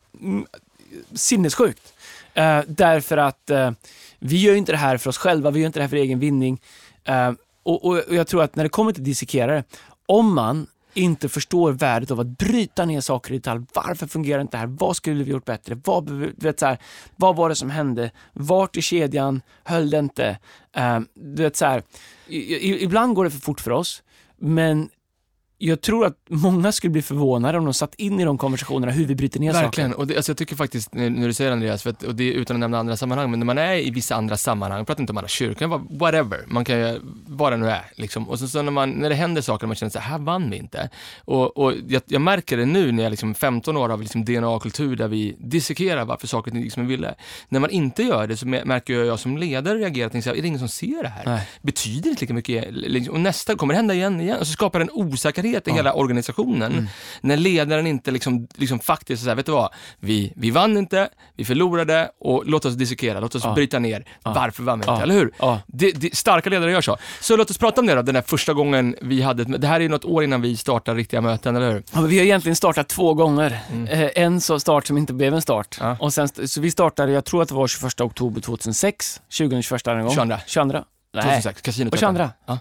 [1.14, 1.92] sinnessjukt.
[2.34, 3.70] Eh, därför att eh,
[4.18, 6.18] vi gör inte det här för oss själva, vi gör inte det här för egen
[6.18, 6.60] vinning.
[7.04, 9.64] Eh, och, och, och jag tror att när det kommer till dissekerare,
[10.06, 13.64] om man inte förstår värdet av att bryta ner saker i detalj.
[13.74, 14.66] Varför fungerar inte det här?
[14.66, 15.80] Vad skulle vi gjort bättre?
[15.84, 16.78] Vad, vet, så här,
[17.16, 18.10] vad var det som hände?
[18.32, 20.38] Vart i kedjan höll det inte?
[20.76, 21.82] Eh, du vet, så här,
[22.26, 24.02] i, i, ibland går det för fort för oss,
[24.36, 24.88] men
[25.64, 29.04] jag tror att många skulle bli förvånade om de satt in i de konversationerna hur
[29.06, 30.00] vi bryter ner Verkligen, saker.
[30.00, 32.32] och det, alltså jag tycker faktiskt, när du säger Andreas, för att, och det är
[32.32, 35.10] utan att nämna andra sammanhang, men när man är i vissa andra sammanhang, pratar inte
[35.12, 38.28] om alla kyrkan, bara whatever, man kan ju vara nu är, liksom.
[38.28, 40.50] Och så, så när, man, när det händer saker, man känner så här, här vann
[40.50, 40.90] vi inte.
[41.24, 44.96] Och, och jag, jag märker det nu när jag liksom 15 år av liksom DNA-kultur
[44.96, 47.14] där vi dissekerar varför saker och ting gick som vi ville.
[47.48, 50.24] När man inte gör det så mä- märker jag, jag som ledare reagerar och tänker
[50.24, 51.22] så här, är det ingen som ser det här?
[51.26, 51.48] Nej.
[51.62, 52.64] betyder inte lika mycket.
[52.72, 54.36] liksom, Och nästa kommer det hända igen, igen.
[54.40, 56.88] Och så skapar det en osäkerhet i hela organisationen.
[57.20, 59.72] När ledaren inte liksom, liksom faktiskt säger, vet du vad?
[60.00, 63.54] Vi, vi vann inte, vi förlorade och låt oss dissekera, låt oss Ja.
[63.54, 64.04] bryta ner.
[64.22, 64.92] Varför vann vi inte?
[64.92, 65.02] Ja.
[65.02, 65.32] Eller hur?
[65.38, 65.60] Ja.
[65.66, 66.96] Det, det, starka ledare gör så.
[67.20, 69.76] Så låt oss prata om det då, den där första gången vi hade Det här
[69.76, 71.82] är ju något år innan vi startar riktiga möten, eller hur?
[71.92, 73.60] Ja, men vi har egentligen startat två gånger.
[73.90, 75.76] Eh, en så start som inte blev en start.
[75.80, 75.96] Ja.
[76.00, 80.02] Och sen, så vi startade, jag tror att det var 21 oktober 2006, 2021 en
[80.02, 80.14] gång.
[80.14, 80.36] 22.
[80.46, 80.78] 22.
[81.14, 81.22] Nej.
[81.22, 81.92] 2006, kasinot.
[81.92, 82.28] Och 22.
[82.46, 82.58] Ja.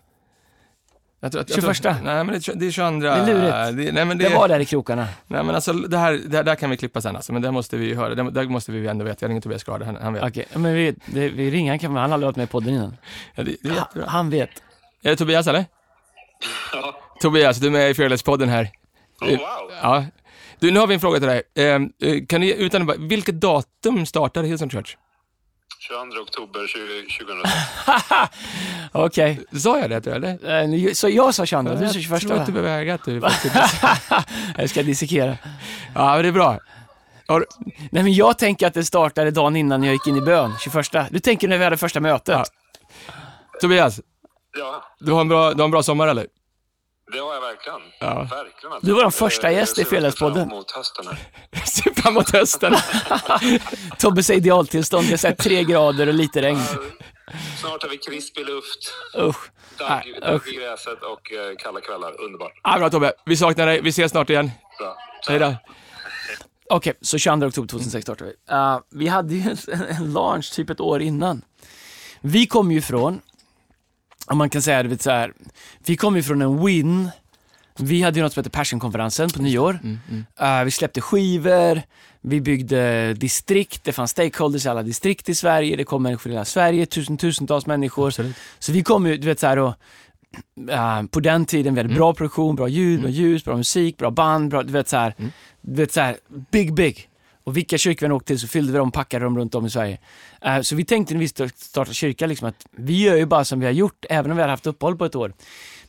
[1.24, 1.82] Jag tror, att- jag 21.
[1.82, 3.00] Tror, nej, men det, är- det är 22.
[3.00, 3.78] Det är lurigt.
[3.86, 5.08] Det, nej, men det, Det var där i krokarna.
[5.28, 7.52] Nej men alltså det här, det här där kan vi klippa sen alltså, men det
[7.52, 9.18] måste vi ju höra, det, där måste vi ju ändå veta.
[9.26, 10.24] Jag ringer Tobias Gard, han, han vet.
[10.24, 12.74] Okej, men vi, det, vi ringer, han, kan, han har aldrig varit med i podden
[12.74, 12.98] innan.
[13.36, 14.08] Ja, det, det är Ha, jättebra.
[14.10, 14.50] han vet.
[15.04, 15.66] Är det Tobias eller?
[16.74, 16.96] Ja.
[17.22, 18.70] Tobias, du är med i Fearless-podden här.
[19.22, 19.38] Oh, wow.
[19.82, 20.06] Ja.
[20.60, 21.42] Du, nu har vi en fråga till dig.
[21.56, 24.96] Eh, eh, kan du, utan vilket datum startade Hillsong Church?
[25.82, 27.56] 22 oktober 20, 2006.
[28.92, 30.88] Okej, Sa jag det eller?
[30.88, 33.06] Eh, så jag sa 22, du sa 21 Jag tror att du behöver äga att
[33.06, 33.22] du.
[34.58, 35.38] Jag ska dissekera.
[35.96, 36.60] Ja, men det är bra.
[37.28, 37.46] Har
[37.92, 40.86] Nej men jag tänker att det startade dagen innan jag gick in i bön, 21.
[41.10, 42.36] Du tänker när vi hade första mötet?
[42.36, 42.46] Ja.
[43.62, 44.00] Tobias,
[44.58, 46.28] Ja, du har en bra, du har en bra sommar eller?
[47.12, 47.82] Det har jag verkligen.
[48.00, 48.16] Ja.
[48.16, 48.74] Verkligen.
[48.74, 48.86] alltså.
[48.86, 51.18] Du var den första gäst i jag ser fram emot hösten här.
[51.66, 52.76] Se fram emot hösten.
[54.00, 56.60] Tobbes idealtillstånd, det är så här tre grader och lite regn.
[57.62, 59.52] Snart har vi krispig luft, Usch.
[59.78, 59.90] dagg,
[60.22, 62.22] Nej, i gräset och eh, kalla kvällar.
[62.22, 62.52] Underbart.
[62.64, 63.82] Ja, bra Tobbe, vi saknar dig.
[63.82, 64.52] Vi ses snart igen.
[64.80, 64.98] Bra.
[65.28, 65.56] Hej då.
[66.70, 68.54] Okej, så 22 oktober 2006 startade vi.
[68.56, 71.42] Uh, vi hade ju en, en launch typ ett år innan.
[72.22, 73.22] Vi kom ju från,
[74.26, 75.34] om man kan säga det så här,
[75.86, 77.10] vi kom ju från en win.
[77.78, 79.80] Vi hade ju något som heter Passionkonferensen på nyår.
[80.42, 81.82] Uh, vi släppte skivor,
[82.22, 86.36] vi byggde distrikt, det fanns stakeholders i alla distrikt i Sverige, det kom människor i
[86.36, 88.08] hela Sverige, tusen, tusentals människor.
[88.08, 88.36] Absolut.
[88.60, 89.74] Så vi kom ju, du vet så här och,
[90.70, 94.12] eh, på den tiden, vi hade bra produktion, bra ljud, bra ljus, bra musik, bra
[94.12, 95.16] band, bra, du vet så här,
[95.62, 96.18] du vet så här,
[96.52, 97.08] big, big.
[97.44, 99.66] Och vilka kyrkor vi än åkte till så fyllde vi dem, packade dem runt om
[99.66, 99.98] i Sverige.
[100.42, 103.46] Eh, så vi tänkte när vi sta- startade kyrka liksom att vi gör ju bara
[103.46, 105.34] som vi har gjort, även om vi har haft uppehåll på ett år.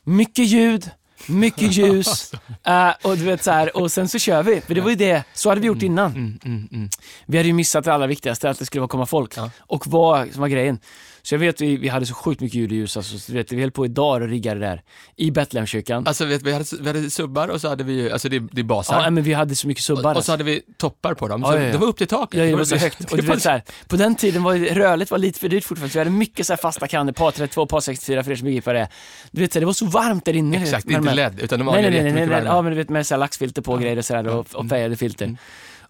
[0.03, 0.89] Mycket ljud,
[1.27, 2.31] mycket ljus
[2.63, 4.61] eh, och du vet så här, och sen så kör vi.
[4.61, 6.11] För det var ju det, så hade vi gjort innan.
[6.11, 6.89] Mm, mm, mm.
[7.25, 9.37] Vi hade ju missat det allra viktigaste, att det skulle komma folk.
[9.37, 9.49] Ja.
[9.59, 10.79] Och vad som var grejen.
[11.25, 13.51] Så jag vet, vi, vi hade så sjukt mycket ljud och ljus, alltså, så vet,
[13.51, 14.81] vi höll på idag och riggade där.
[15.15, 16.07] I Betlehemskyrkan.
[16.07, 18.63] Alltså vet, vi, hade, vi hade subbar och så hade vi alltså det, det är
[18.63, 19.03] basar.
[19.03, 20.11] Ja, men vi hade så mycket subbar.
[20.11, 21.71] och, och så hade vi toppar på dem, Ja, så ja, ja.
[21.71, 22.39] det var upp till taket.
[22.39, 23.11] Ja, det var så högt.
[23.11, 25.91] Och du vet, så här, på den tiden var rörligt var lite för dyrt fortfarande,
[25.93, 28.45] så vi hade mycket så här fasta kannor, par 32, par 64 för er som
[28.45, 28.87] begriper det.
[29.31, 30.61] Du vet, så här, det var så varmt där inne.
[30.61, 32.77] Exakt, de inte LED, utan de var Nej, nej, nej, nej, nej, ja men du
[32.77, 35.37] vet med så här laxfilter på och grejer och sådär och, och färgade filter.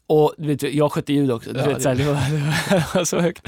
[0.07, 2.13] Och du vet, jag skötte ljud också, du Ja, vet, så här, det, var,
[2.69, 3.47] det var så högt.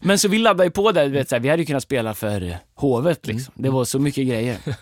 [0.00, 1.82] Men så vi laddade ju på där, du vet, så här, vi hade ju kunnat
[1.82, 3.54] spela för hovet liksom.
[3.56, 4.56] Det var så mycket grejer.
[4.64, 4.74] vet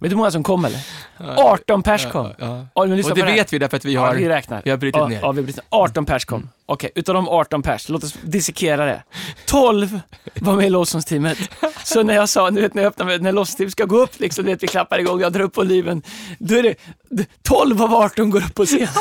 [0.00, 0.80] du hur många som kom eller?
[1.18, 2.26] 18 pers kom.
[2.26, 2.66] Ja, ja.
[2.74, 4.62] Ja, men lyssna Och det vet vi därför att vi Ja, har, vi räknar.
[4.64, 5.14] vi har brutit ja, ner.
[5.14, 5.64] Ja, vi har brutit ner.
[5.70, 6.48] 18 pers kom.
[6.66, 9.02] Okej, utav de 18 pers, låt oss dissekera det.
[9.46, 10.00] 12
[10.34, 11.38] var med i lovsångsteamet.
[11.84, 14.44] Så när jag sa, du vet när jag öppnar, när lovsångsteamet ska gå upp, liksom,
[14.44, 16.02] du vet vi klappar igång, jag drar upp volymen.
[16.38, 16.74] Då är det,
[17.10, 18.88] d- 12 av 18 går upp på scen.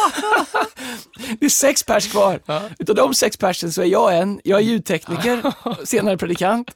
[1.40, 2.40] Det är sex pers kvar.
[2.80, 5.42] Utav de sex persen så är jag en, jag är ljudtekniker,
[5.86, 6.72] senare predikant.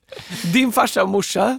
[0.53, 1.57] Din farsa och morsa.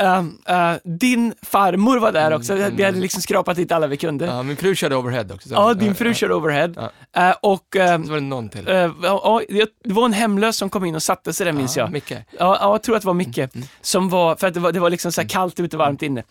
[0.00, 4.24] Ehm, eh, din farmor var där också, vi hade liksom skrapat dit alla vi kunde.
[4.26, 5.48] Ja, min fru körde overhead också.
[5.48, 6.72] så- Ja, din fru kör overhead.
[7.16, 8.68] Eh, och ehm, Så var det någon till.
[8.68, 11.76] eh, ja, ja, det var en hemlös som kom in och satte sig där minns
[11.76, 11.92] Ja, jag.
[11.92, 12.10] Micke.
[12.12, 13.38] Ja, ja, jag tror att det var Micke.
[13.80, 16.02] Som var, för att det var, det var liksom så här kallt ute och varmt
[16.02, 16.22] inne.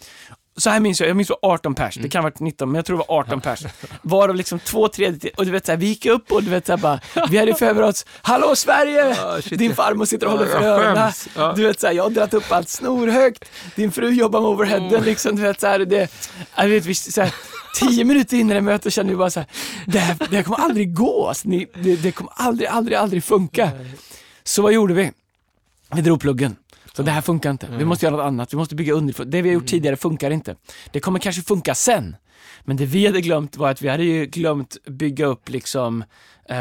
[0.60, 2.70] Så här minns jag, jag minns det var 18 pers, det kan ha varit 19,
[2.70, 3.64] men jag tror det var 18 pers.
[4.02, 6.66] Varav liksom två tredjedelar, och du vet så här, vi gick upp och du vet
[6.66, 9.16] så här bara, vi hade förberett oss, Hallå Sverige!
[9.50, 11.12] Din farmor sitter och håller för öronen.
[11.56, 13.46] Du vet så här, jag har dragit upp allt snorhögt,
[13.76, 16.12] din fru jobbar med overheaden liksom, du vet så här, det,
[16.56, 17.34] jag vet, vi, så här,
[17.76, 19.50] Tio minuter in i det mötet kände vi bara så här,
[19.86, 23.24] det här, det här kommer aldrig gå, alltså, ni, det, det kommer aldrig, aldrig, aldrig
[23.24, 23.70] funka.
[24.44, 25.12] Så vad gjorde vi?
[25.96, 26.56] Vi drog pluggen.
[27.00, 27.68] Så det här funkar inte.
[27.78, 28.54] Vi måste göra något annat.
[28.54, 29.30] Vi måste bygga underifrån.
[29.30, 30.56] Det vi har gjort tidigare funkar inte.
[30.92, 32.16] Det kommer kanske funka sen.
[32.62, 36.04] Men det vi hade glömt var att vi hade ju glömt bygga upp liksom,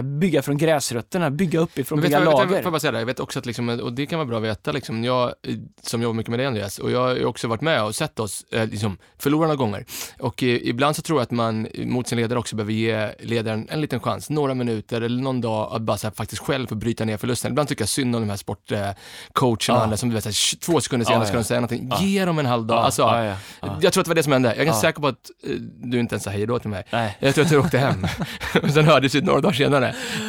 [0.02, 2.62] bygga från gräsrötterna, bygga uppifrån, bygga du vad- vet lager.
[2.62, 2.98] Jag bara säga det?
[2.98, 5.54] Jag vet också att, liksom, och det kan vara bra att veta, liksom, jag eh,
[5.82, 8.44] som jobbar mycket med det Andreas, och jag har också varit med och sett oss
[8.52, 9.84] eh, liksom, förlora några gånger.
[10.18, 13.08] Och eh, ibland så tror jag att man eh, mot sin ledare också behöver ge
[13.20, 16.74] ledaren en liten chans, några minuter eller någon dag att bara här, faktiskt själv få
[16.74, 17.50] bryta ner förlusten.
[17.50, 19.96] Ibland tycker jag synd om de här sportcoacherna och Ja.
[19.96, 21.26] som du vet, här, två sekunder senare ja.
[21.28, 21.88] ska de säga någonting.
[21.90, 22.02] Ja.
[22.02, 22.78] Ge dem en halv dag.
[22.78, 23.78] Ja, Alltså, ja, ja, ja.
[23.82, 24.48] Jag tror att det var det som hände.
[24.48, 26.84] Jag är ganska säker på att eh, du inte ens sa hej då till mig.
[26.90, 27.16] Nej.
[27.20, 28.06] Jag tror att du åkte hem.
[28.62, 29.77] och sen hördes vi några dagar senare.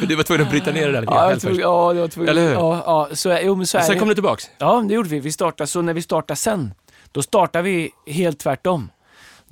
[0.00, 2.00] För du var tvungen att bryta ner det där lite Ja, jag tror, ja, det
[2.00, 2.30] var tvungen.
[2.30, 2.52] Eller hur?
[2.52, 3.98] Ja, ja, så, jo, men så är Sen det.
[3.98, 4.50] kom du tillbaks.
[4.58, 5.20] Ja, det gjorde vi.
[5.20, 6.74] vi startade, så när vi startade sen,
[7.12, 8.90] då startade vi helt tvärtom.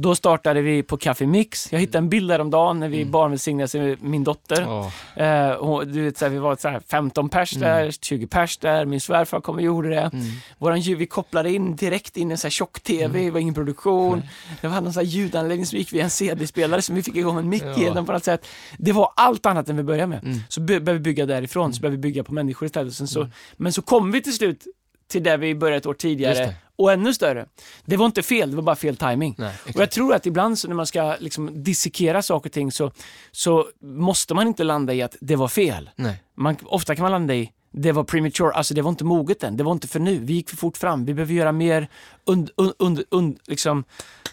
[0.00, 1.72] Då startade vi på Café Mix.
[1.72, 3.10] Jag hittade en bild häromdagen när vi Mm.
[3.12, 4.60] barnvälsignade min dotter.
[4.60, 4.92] Ja.
[5.24, 7.68] Eh, du vet, så här, vi var så här 15 pers Mm.
[7.68, 10.10] där, 20 pers där, min svärfar kom och gjorde det.
[10.58, 13.24] Våran ljud, vi kopplade in direkt in en tjock-tv, Mm.
[13.24, 14.22] det var ingen produktion.
[14.60, 17.62] Det var någon ljudanläggning som gick via en CD-spelare som vi fick igång en mick
[17.66, 17.78] Ja.
[17.78, 18.46] genom på något sätt.
[18.78, 20.24] Det var allt annat än vi började med.
[20.24, 20.38] Mm.
[20.48, 22.94] Så började vi bygga därifrån, så började vi bygga på människor istället.
[22.94, 24.66] Sen så, Men så kom vi till slut
[25.10, 26.54] till där vi började ett år tidigare.
[26.78, 27.46] Och ännu större.
[27.84, 29.34] Det var inte fel, det var bara fel timing.
[29.38, 32.72] Nej, Och jag tror att ibland så när man ska liksom dissekera saker och ting
[32.72, 32.92] så,
[33.32, 35.90] så måste man inte landa i att det var fel.
[35.96, 36.22] Nej.
[36.34, 39.56] Man, ofta kan man landa i det var premature, alltså det var inte moget än,
[39.56, 41.88] det var inte för nu, vi gick för fort fram, vi behöver göra mer
[42.24, 43.84] und, und, und, und, liksom,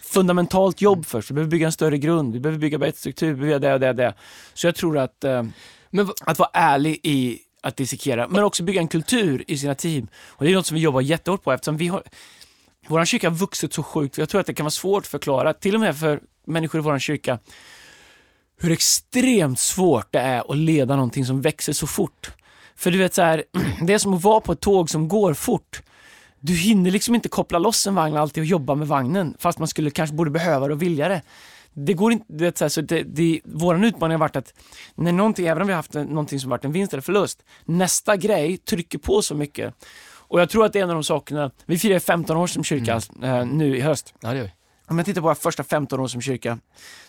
[0.02, 3.40] fundamentalt jobb först, vi behöver bygga en större grund, vi behöver bygga bättre struktur, vi
[3.40, 4.14] behöver det och det och det.
[4.54, 5.42] Så jag tror att, eh,
[5.90, 10.08] Men att vara ärlig i att dissekera, men också bygga en kultur i sina team.
[10.28, 12.02] Och det är något som vi jobbar jättehårt på eftersom vi har
[12.88, 14.18] vår kyrka har vuxit så sjukt.
[14.18, 16.82] Jag tror att det kan vara svårt att förklara, till och med för människor i
[16.82, 17.38] vår kyrka,
[18.60, 22.30] hur extremt svårt det är att leda någonting som växer så fort.
[22.76, 23.44] För du vet så här,
[23.82, 25.82] det är som att vara på ett tåg som går fort.
[26.40, 29.68] Du hinner liksom inte koppla loss en vagn alltid och jobba med vagnen, fast man
[29.68, 31.22] skulle kanske borde behöva det och vilja det.
[31.72, 34.54] Det går inte, du vet, så här, så det, det, våran utmaning har varit att
[34.94, 38.16] när någonting, även om vi har haft någonting som varit en vinst eller förlust, nästa
[38.16, 39.74] grej trycker på så mycket.
[40.28, 42.64] Och jag tror att det är en av de sakerna, vi firar 15 år som
[42.64, 44.14] kyrka eh, nu i höst.
[44.20, 44.52] Ja, det gör vi.
[44.88, 46.58] Om jag tittar på våra första 15 år som kyrka,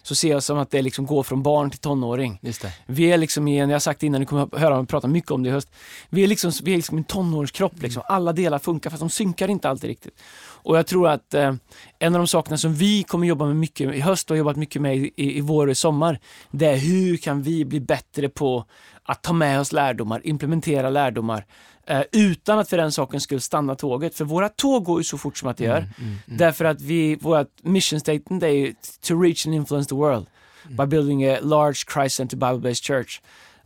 [0.02, 2.40] så ser jag som att det liksom går från barn till tonåring.
[2.42, 2.74] Just det.
[2.86, 5.08] Vi är liksom i en, jag har sagt innan, ni kommer att höra mig prata
[5.08, 5.72] mycket om det i höst.
[6.10, 8.04] Vi är liksom, vi är liksom en tonårskropp, liksom.
[8.08, 10.14] alla delar funkar fast de synkar inte alltid riktigt.
[10.40, 11.54] Och jag tror att eh,
[12.00, 14.58] en av de sakerna som vi kommer jobba med mycket i höst och har jobbat
[14.58, 16.20] mycket med i, i, i vår och i sommar,
[16.52, 18.66] det är hur kan vi bli bättre på
[19.04, 21.46] att ta med oss lärdomar, implementera lärdomar,
[21.88, 24.16] eh, utan att för den saken skulle stanna tåget.
[24.16, 25.86] För våra tåg går ju så fort som att det gör.
[26.26, 30.28] Därför att vi, vårt mission statement är ju to reach and influence the world
[30.70, 33.22] by building a large Christ-centered Bible-based church.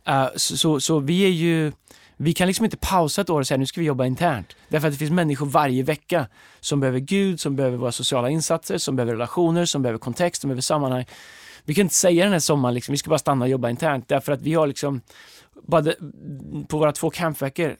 [0.08, 1.72] Uh, så, så, så vi är ju
[2.16, 4.56] Vi kan liksom inte pausa ett år och säga nu ska vi jobba internt.
[4.68, 6.26] Därför att det finns människor varje vecka
[6.60, 10.48] som behöver Gud, som behöver våra sociala insatser, som behöver relationer, som behöver kontext, som
[10.48, 11.04] behöver sammanhang.
[11.64, 14.08] Vi kan inte säga den här sommaren liksom, vi ska bara stanna och jobba internt
[14.08, 15.00] därför att vi har liksom
[15.62, 15.92] bara
[16.68, 17.76] på våra två campveckor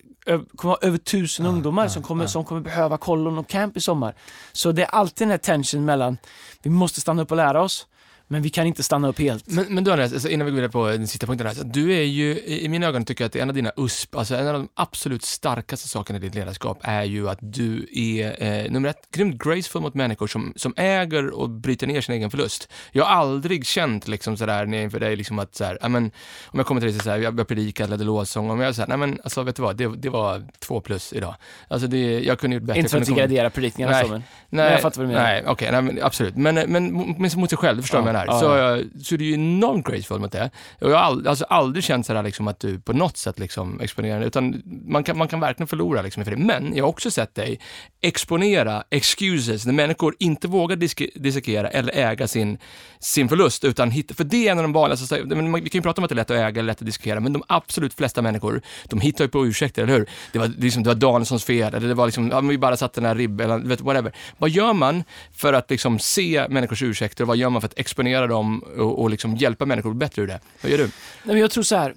[0.56, 4.14] kommer ha över tusen ungdomar som, kommer, som kommer behöva kollon och camp i sommar.
[4.52, 6.18] Så det är alltid den här tension mellan,
[6.62, 7.86] vi måste stanna upp och lära oss,
[8.32, 9.48] men vi kan inte stanna upp helt.
[9.48, 11.54] Men, men du Andreas, alltså innan vi går vidare på den sista punkten här.
[11.54, 14.34] Så du är ju, i mina ögon tycker jag att en av dina USP, alltså
[14.34, 18.70] en av de absolut starkaste sakerna i ditt ledarskap är ju att du är, eh,
[18.70, 22.72] nummer ett, grymt graceful mot människor som, som äger och bryter ner sin egen förlust.
[22.92, 26.10] Jag har aldrig känt liksom sådär när jag inför dig liksom att såhär, men,
[26.46, 28.88] om jag kommer till dig och säger jag, jag predikade, ledde lovsång, om jag säger
[28.88, 31.34] nej men alltså vet du vad, det, det var två plus idag.
[31.68, 32.78] Alltså det, jag kunde gjort bättre.
[32.78, 34.22] Inte för att gradera predikningarna så, men
[34.54, 35.24] Nej, jag fattar vad du menar.
[35.24, 36.36] Nej, okej, nej, men absolut.
[36.36, 38.21] Men, men, men mot sig själv, du förstår Ja, vad jag menar.
[38.26, 38.76] Ja, så, ja.
[38.76, 40.50] eh, så är du ju enormt graceful mot det.
[40.80, 43.80] Och jag har all, alltså aldrig känt sådär liksom att du på något sätt liksom
[43.80, 46.36] exponerar, utan man kan, man kan verkligen förlora liksom inför det.
[46.36, 47.60] Men jag har också sett dig
[48.00, 50.76] exponera excuses när människor inte vågar
[51.20, 52.58] dissekera eller äga sin,
[52.98, 55.82] sin förlust, utan hitta, för det är en av de vanligaste, man- vi kan ju
[55.82, 57.94] prata om att det är lätt att äga eller lätt att diskera, men de absolut
[57.94, 60.06] flesta människor, de hittar ju på ursäkter, eller hur?
[60.32, 62.76] Det var, liksom, det var Danielssons fel, eller det var liksom, ja, men vi bara
[62.76, 64.12] satte den här ribb, eller vet, whatever.
[64.38, 67.78] Vad gör man för att liksom se människors ursäkter och vad gör man för att
[67.78, 70.40] exponera dem och, och liksom hjälpa människor att bli bättre ur det?
[70.62, 70.84] Vad gör du?
[70.84, 70.92] Nej,
[71.24, 71.94] men jag tror så här.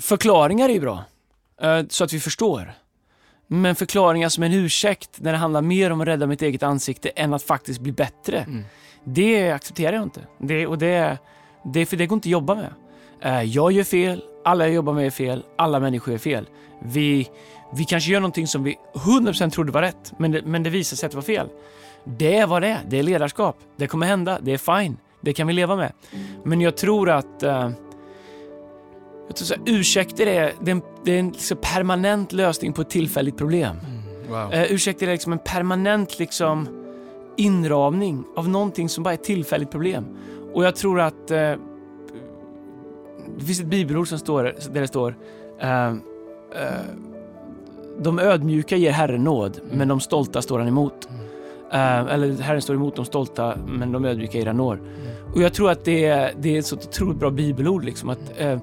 [0.00, 1.04] förklaringar är ju bra,
[1.62, 2.72] eh, så att vi förstår.
[3.46, 7.08] Men förklaringar som en ursäkt, när det handlar mer om att rädda mitt eget ansikte
[7.08, 8.64] än att faktiskt bli bättre, Mm.
[9.04, 10.20] det accepterar jag inte.
[10.38, 11.18] Det, och det,
[11.64, 12.70] det, för det går inte att jobba med.
[13.20, 16.48] Eh, Jag gör fel, alla jag jobbar med är fel, alla människor är fel.
[16.82, 17.28] Vi,
[17.74, 20.96] vi kanske gör någonting som vi 100% trodde var rätt, men det, men det visar
[20.96, 21.48] sig att det var fel.
[22.04, 23.58] Det är vad det är, det är ledarskap.
[23.76, 24.96] Det kommer hända, det är fine.
[25.20, 25.92] Det kan vi leva med.
[26.44, 27.70] Men jag tror att eh,
[29.26, 32.72] jag tror så här, ursäkter är, det är en, det är en liksom permanent lösning
[32.72, 33.76] på ett tillfälligt problem.
[34.28, 34.52] Wow.
[34.54, 36.68] Uh, ursäkter är liksom en permanent liksom
[37.36, 40.04] inramning av någonting som bara är ett tillfälligt problem.
[40.54, 41.54] Och jag tror att eh,
[43.38, 45.16] det finns ett bibelord som står där det står
[45.58, 45.94] eh, eh,
[47.98, 51.08] De ödmjuka ger Herren nåd, men de stolta står han emot.
[51.72, 54.78] Eh, eller Herren står emot de stolta, men de ödmjuka ger han nåd.
[55.34, 57.84] Och jag tror att det är, det är ett så otroligt bra bibelord.
[57.84, 58.58] Liksom, att, eh,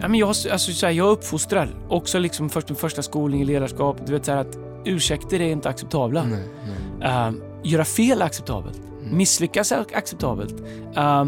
[0.00, 3.44] ja, men jag, alltså, så här, jag uppfostrar också liksom först min första skolning i
[3.44, 3.96] ledarskap.
[4.06, 6.24] Du vet, så här, att ursäkter är inte acceptabla.
[6.24, 6.44] Nej,
[7.00, 7.28] nej.
[7.28, 8.80] Uh, göra fel är acceptabelt.
[9.02, 9.16] Mm.
[9.16, 10.54] Misslyckas är acceptabelt.
[10.96, 11.26] Uh,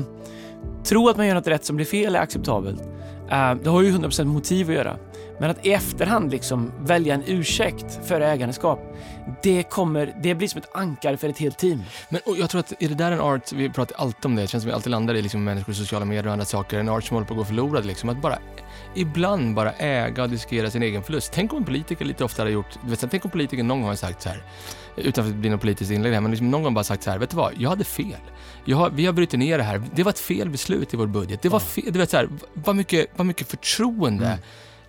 [0.85, 2.81] tro att man gör något rätt som blir fel är acceptabelt.
[2.81, 4.96] Uh, det har ju 100% motiv att göra.
[5.38, 8.96] Men att i efterhand liksom välja en ursäkt för ägandeskap,
[9.42, 11.83] det, kommer, det blir som ett ankare för ett helt team.
[12.09, 14.48] Men jag tror att är det där en art, vi pratar alltid om det, det
[14.48, 17.05] känns som vi alltid landar i liksom människor, sociala medier och andra saker, en art
[17.05, 18.09] som håller på att gå förlorad liksom.
[18.09, 18.38] Att bara,
[18.94, 21.33] ibland bara äga och diskera sin egen förlust.
[21.35, 23.96] Tänk om en politiker lite oftare har gjort, vet, tänk om politiker någon gång har
[23.96, 24.42] sagt så här,
[24.96, 27.11] utan att det blir något politiskt inlägg här, men liksom någon gång bara sagt så
[27.11, 28.20] här, vet du vad, jag hade fel.
[28.64, 31.07] Jag har, vi har brutit ner det här, det var ett fel beslut i vår
[31.07, 31.42] budget.
[31.42, 34.38] Det var fel, du vet så här, vad mycket, vad mycket förtroende Mm.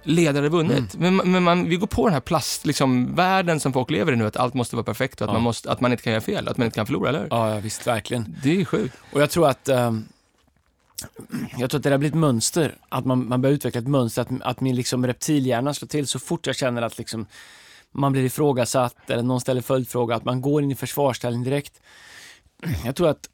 [0.09, 0.95] Ledare vunnit.
[0.95, 4.15] Men, men man, vi går på den här plast, liksom, världen som folk lever i
[4.15, 5.33] nu, att allt måste vara perfekt och att, Ja.
[5.33, 7.27] man, måste, att man inte kan göra fel, att man inte kan förlora, eller hur?
[7.29, 8.35] Ja, visst, verkligen.
[8.43, 8.95] Det är sjukt.
[9.13, 10.05] Och jag tror att ehm,
[11.57, 14.21] jag tror att det där blir ett mönster, att man, man börjar utveckla ett mönster,
[14.21, 17.25] att, att min liksom reptilhjärna slår till så fort jag känner att liksom,
[17.91, 21.81] man blir ifrågasatt eller någon ställer följdfråga, att man går in i försvarsställning direkt.
[22.85, 23.29] Jag tror att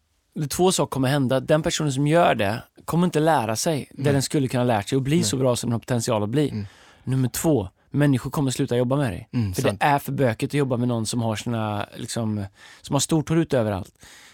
[0.50, 1.40] två saker kommer hända.
[1.40, 4.14] Den personen som gör det kommer inte lära sig det Nej.
[4.14, 5.24] den skulle kunna lärt sig och bli Nej.
[5.24, 6.50] så bra som den har potential att bli.
[6.50, 6.66] Mm.
[7.04, 9.30] Nummer två, människor kommer sluta jobba med dig.
[9.34, 9.80] Mm, För sant.
[9.80, 12.46] det är för bökigt att jobba med någon som har sina, liksom,
[12.82, 13.94] som har stort hår ut överallt.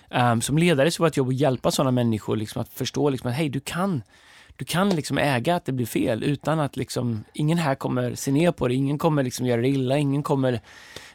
[0.10, 3.30] Um, som ledare så var ett jobb att hjälpa sådana människor liksom, att förstå liksom,
[3.30, 4.04] att hej, du kan,
[4.56, 8.32] du kan liksom äga att det blir fel utan att liksom, ingen här kommer se
[8.32, 10.62] ner på det, ingen kommer liksom göra det illa, ingen kommer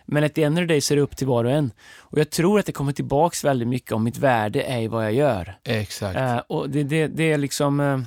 [0.07, 1.73] men att the end of the day så är det upp till var och en.
[1.97, 5.05] Och jag tror att det kommer tillbaks väldigt mycket om mitt värde är i vad
[5.05, 5.59] jag gör.
[5.64, 6.16] Exakt.
[6.16, 7.81] Eh, och det, det, det är liksom...
[7.81, 8.01] eh,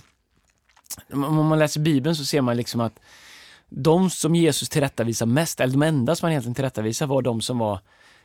[1.14, 3.00] om man läser Bibeln så ser man liksom att
[3.70, 7.58] de som Jesus tillrättavisar mest, eller de enda som han egentligen tillrättavisar var de som
[7.58, 7.80] var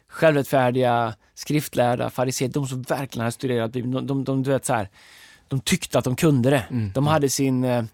[0.08, 3.92] självrättfärdiga, skriftlärda, fariséer, de som verkligen hade studerat Bibeln.
[3.92, 4.88] De, de, de, du vet, så här,
[5.48, 6.64] de tyckte att de kunde det.
[6.70, 6.92] Mm.
[6.92, 7.84] De, hade sin, eh,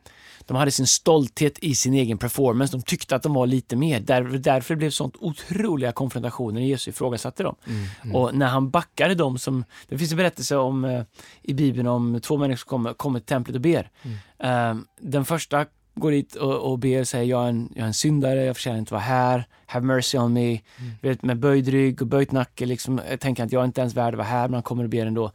[0.51, 2.77] de hade sin stolthet i sin egen performance.
[2.77, 4.01] De tyckte att de var lite mer.
[4.01, 7.57] Där, därför blev det sånt otroliga konfrontationer när Jesus ifrågasatte dem.
[7.67, 8.17] Mm, mm.
[8.17, 9.65] Och när han backade dem som...
[9.89, 11.03] Det finns en berättelse om, eh,
[11.43, 13.91] i Bibeln om två människor som kommer, kommer till templet och ber.
[14.03, 14.79] Mm.
[14.79, 17.87] Eh, den första går dit och, och ber och säger jag är, en, jag är
[17.87, 20.51] en syndare, jag förtjänar inte vara här, have mercy on me.
[20.51, 20.61] Mm.
[21.03, 23.95] Vet, med böjd rygg och böjt nacke, liksom, jag tänker att jag är inte ens
[23.95, 25.33] värd att vara här, men han kommer och ber ändå.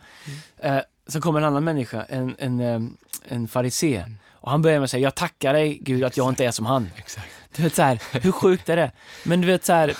[0.60, 0.78] Mm.
[0.78, 2.82] Eh, så kommer en annan människa, en, en, eh,
[3.28, 4.04] en farisé.
[4.46, 6.66] Och han börjar med att säga, jag tackar dig Gud att jag inte är som
[6.66, 6.90] han.
[6.98, 7.28] Exakt.
[7.56, 8.92] Du vet så här, hur sjukt är det?
[9.24, 9.94] Men du vet så här,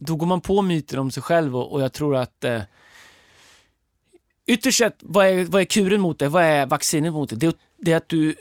[0.00, 2.62] då går man på myten om sig själv och, och jag tror att eh,
[4.46, 6.28] ytterst sett, vad är, vad är kuren mot det?
[6.28, 7.36] Vad är vaccinet mot det?
[7.36, 8.34] Det, är- det är att du,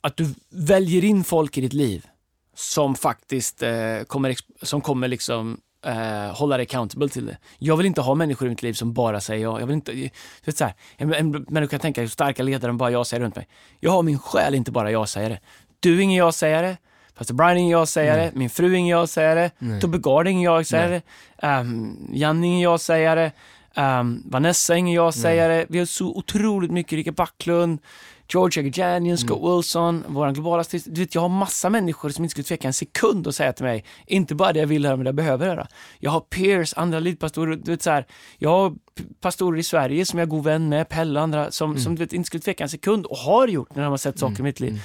[0.00, 2.06] att du väljer in folk i ditt liv
[2.54, 7.36] som faktiskt eh, kommer, som kommer liksom eh, hålla dig accountable till det.
[7.58, 9.60] Jag vill inte ha människor i mitt liv som bara säger ja.
[9.60, 10.10] Jag vill inte,
[10.44, 13.36] vet så här, en, en människa kan tänka, starka ledare än bara jag säger runt
[13.36, 13.48] mig.
[13.80, 15.40] Jag har min själ, inte bara jag säger det.
[15.80, 16.76] Du är ingen jag säger det.
[17.14, 18.30] Pastor Brian är ingen jag säger det.
[18.34, 19.50] Min fru är ingen jag säger det.
[19.58, 19.80] Nej.
[19.80, 21.02] Tobbe Gard är ingen jag säger det.
[21.46, 23.32] Um, Janne är ingen jag säger det.
[23.76, 25.66] Um, Vanessa är ingen jag säger det.
[25.68, 27.78] Vi har så otroligt mycket, Rika Backlund,
[28.28, 30.86] George Agajanian, Scott Wilson, vår globala artist.
[30.90, 33.64] Du vet, jag har massa människor som inte skulle tveka en sekund att säga till
[33.64, 35.66] mig, inte bara det jag vill höra, men det jag behöver höra.
[35.98, 38.06] Jag har peers, andra lidpastorer, du vet så här,
[38.38, 38.74] jag har
[39.20, 42.04] pastorer i Sverige som jag är god vän med, Pelle och andra, som, som du
[42.04, 44.42] vet, inte skulle tveka en sekund och har gjort när de har sett saker i
[44.42, 44.82] mitt liv.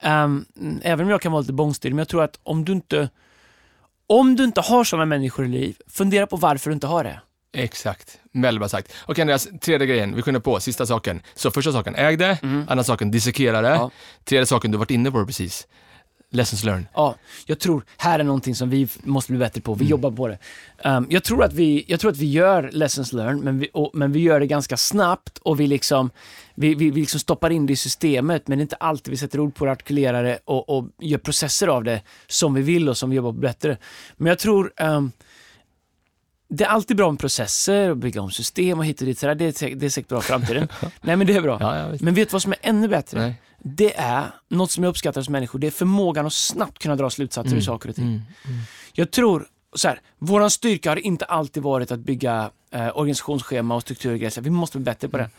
[0.00, 0.44] Ehm,
[0.82, 3.08] även om jag kan vara lite bångstyrig, men jag tror att om du inte
[4.06, 7.20] om du inte har sådana människor i liv, fundera på varför du inte har det.
[7.52, 8.18] Exakt.
[8.32, 8.92] Väl bra sagt.
[9.06, 11.22] Okej Andreas, tredje grejen, vi kunde på, sista saken.
[11.34, 12.38] Så första saken, äg det.
[12.68, 13.68] Andra saken, dissekera det.
[13.68, 13.90] Ja.
[14.24, 15.66] Tredje saken, du varit inne på det precis.
[16.34, 16.86] Lessons learned.
[16.94, 17.14] Ja,
[17.46, 19.74] jag tror här är någonting som vi måste bli bättre på.
[19.74, 20.38] Vi jobbar på det.
[20.84, 23.90] Ehm, jag, tror att vi, jag tror att vi gör lessons learned, men vi, och,
[23.94, 26.10] men vi gör det ganska snabbt och vi liksom,
[26.54, 29.16] vi, vi, vi liksom stoppar in det i systemet, men det är inte alltid vi
[29.16, 32.88] sätter ord på det, artikulerar det och, och gör processer av det som vi vill
[32.88, 33.76] och som vi jobbar på bättre.
[34.16, 35.12] Men jag tror ehm,
[36.54, 39.18] det är alltid bra med processer och bygga om system och hit och dit.
[39.18, 39.34] Så där.
[39.34, 40.68] Det, är, det är säkert bra i framtiden.
[41.00, 41.58] Nej, men det är bra.
[41.60, 41.96] Ja.
[42.00, 43.20] Men vet du vad som är ännu bättre?
[43.20, 43.34] Nej.
[43.58, 45.58] Det är något som jag uppskattar hos människor.
[45.58, 48.06] Det är förmågan att snabbt kunna dra slutsatser ur saker och ting.
[48.06, 48.22] Mm.
[48.92, 53.82] Jag tror, så här, våran styrka har inte alltid varit att bygga eh, organisationsschema och
[53.82, 54.30] strukturgrejer.
[54.30, 55.30] Så Vi måste bli bättre på det.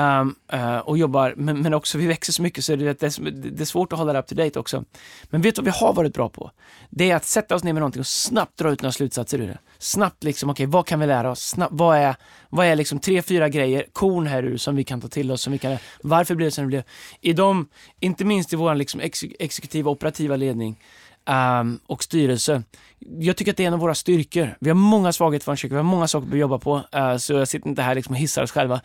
[0.00, 3.30] Um, eh, och jobbar, men, men också vi växer så mycket så det, det, är-
[3.50, 4.84] det är svårt att hålla det up to date också.
[5.30, 6.50] Men vet du vad vi har varit bra på?
[6.90, 9.46] Det är att sätta oss ner med någonting och snabbt dra ut några slutsatser ur
[9.46, 9.58] det.
[9.78, 11.40] Snabbt liksom, okej, vad kan vi lära oss?
[11.40, 12.16] Snabbt, vad är,
[12.50, 15.42] vad är liksom tre, fyra grejer, korn här ur som vi kan ta till oss,
[15.42, 16.82] som vi kan, varför blev det som det blev?
[17.20, 17.68] I de,
[18.00, 20.80] inte minst i vår liksom ex, exekutiva operativa ledning,
[21.28, 22.62] um, och styrelse.
[22.98, 24.56] Jag tycker att det är en av våra styrkor.
[24.60, 27.32] Vi har många svagheter för kyrkan, vi har många saker att jobba på, uh, så
[27.32, 28.80] jag sitter inte här liksom och hissar oss själva.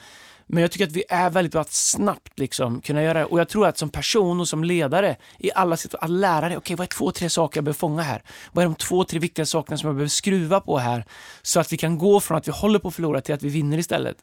[0.47, 3.25] Men jag tycker att vi är väldigt bra att snabbt liksom kunna göra det.
[3.25, 6.57] Och jag tror att som person och som ledare i alla situationer, att lära dig,
[6.57, 8.23] okej vad är två, tre saker jag behöver fånga här?
[8.51, 11.05] Vad är de två, tre viktiga sakerna som jag behöver skruva på här?
[11.41, 13.49] Så att vi kan gå från att vi håller på att förlora till att vi
[13.49, 14.17] vinner istället.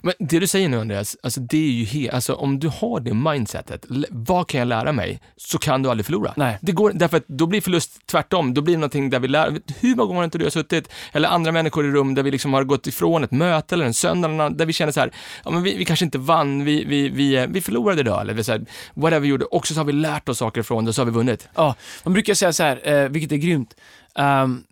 [0.00, 3.00] Men det du säger nu Andreas, alltså det är ju he- alltså om du har
[3.00, 5.20] det mindsetet, vad kan jag lära mig?
[5.36, 6.32] Så kan du aldrig förlora.
[6.36, 6.58] Nej.
[6.60, 9.60] Det går, därför att då blir förlust tvärtom, då blir det någonting där vi lär,
[9.80, 12.30] hur många gånger har inte du har suttit, eller andra människor i rum där vi
[12.30, 15.00] liksom har gått ifrån ett möte eller en söndag, eller något, där vi känner så
[15.00, 15.12] här,
[15.44, 18.44] ja men vi, vi kanske inte vann, vi, vi, vi, vi förlorade idag, eller vi,
[18.44, 18.64] så här,
[18.94, 21.12] whatever vi gjorde, och så har vi lärt oss saker ifrån det, så har vi
[21.12, 21.48] vunnit.
[21.54, 23.74] Ja, man brukar säga så här, eh, vilket är grymt.
[24.18, 24.64] Um,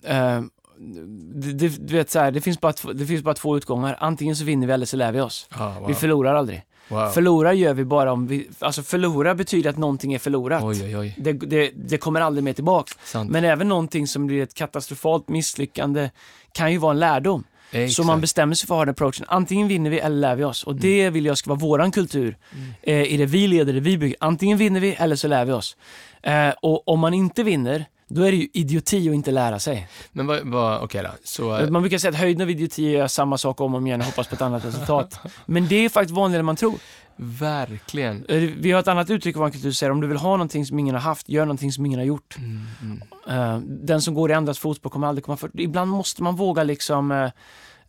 [0.80, 3.96] det, det, du vet så här, det, finns bara två, det finns bara två utgångar.
[4.00, 5.48] Antingen så vinner vi eller så lär vi oss.
[5.58, 5.88] Ja, wow.
[5.88, 6.62] Vi förlorar aldrig.
[6.88, 7.08] wow.
[7.08, 8.48] Förlora gör vi bara om vi...
[8.58, 10.62] Alltså förlora betyder att någonting är förlorat.
[10.62, 11.14] Oj, oj, oj.
[11.18, 12.92] Det, det, det kommer aldrig mer tillbaks.
[13.04, 13.30] Sant.
[13.30, 16.10] Men även någonting som blir ett katastrofalt misslyckande
[16.52, 17.44] kan ju vara en lärdom.
[17.70, 17.98] Så Exakt.
[17.98, 18.06] Mm.
[18.06, 19.26] man bestämmer sig för att ha den approachen.
[19.28, 20.64] Antingen vinner vi eller lär vi oss.
[20.64, 22.36] Och det vill jag ska vara våran kultur
[22.82, 24.16] eh, i det vi leder, det vi bygger.
[24.20, 25.76] Antingen vinner vi eller så lär vi oss.
[26.22, 29.88] Eh, och om man inte vinner, då är det ju idioti att inte lära sig.
[30.12, 31.66] Men vad, vad okej då, så...
[31.70, 34.06] Man brukar säga att höjden av idioti är samma sak om och om igen och
[34.06, 35.18] hoppas på ett annat resultat.
[35.46, 36.74] Men det är faktiskt vanligare än man tror.
[37.16, 38.24] Verkligen.
[38.58, 40.78] Vi har ett annat uttryck i vår kultur säger om du vill ha någonting som
[40.78, 42.36] ingen har haft, gör någonting som ingen har gjort.
[42.38, 43.02] Mm, mm.
[43.28, 45.54] Eh, den som går i andras fotspår kommer aldrig komma först.
[45.54, 47.30] Ibland måste man våga liksom, eh,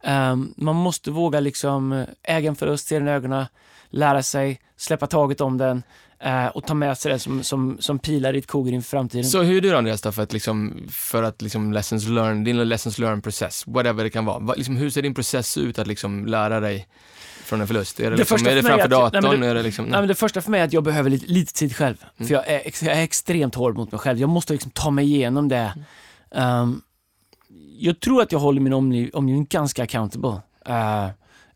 [0.04, 3.46] eh, man måste våga liksom äga en förlust, se den i ögonen,
[3.90, 5.84] lära sig, släppa taget om den
[6.24, 9.26] eh, och ta med sig det som, som, som pilar i ett koger inför framtiden.
[9.26, 12.58] Så hur är du Andreas då för att liksom, för att liksom lessons learn, din
[12.70, 14.40] lessons learn process, whatever det kan vara.
[14.40, 16.88] Va, liksom, hur ser din process ut att liksom lära dig
[17.46, 18.00] från en förlust?
[18.00, 19.24] Är det, Det liksom, första är det framför att- datorn?
[19.24, 21.10] nej, det- är det liksom, Nej, men det första för mig är att jag behöver
[21.10, 21.96] lite, lite tid själv.
[22.18, 22.28] Mm.
[22.28, 24.20] För jag är, jag är extremt hård mot mig själv.
[24.20, 25.74] Jag måste liksom ta mig igenom det.
[26.32, 26.82] Um,
[27.80, 30.30] jag tror att jag håller min omgiv- omgivning ganska accountable.
[30.70, 31.08] Uh,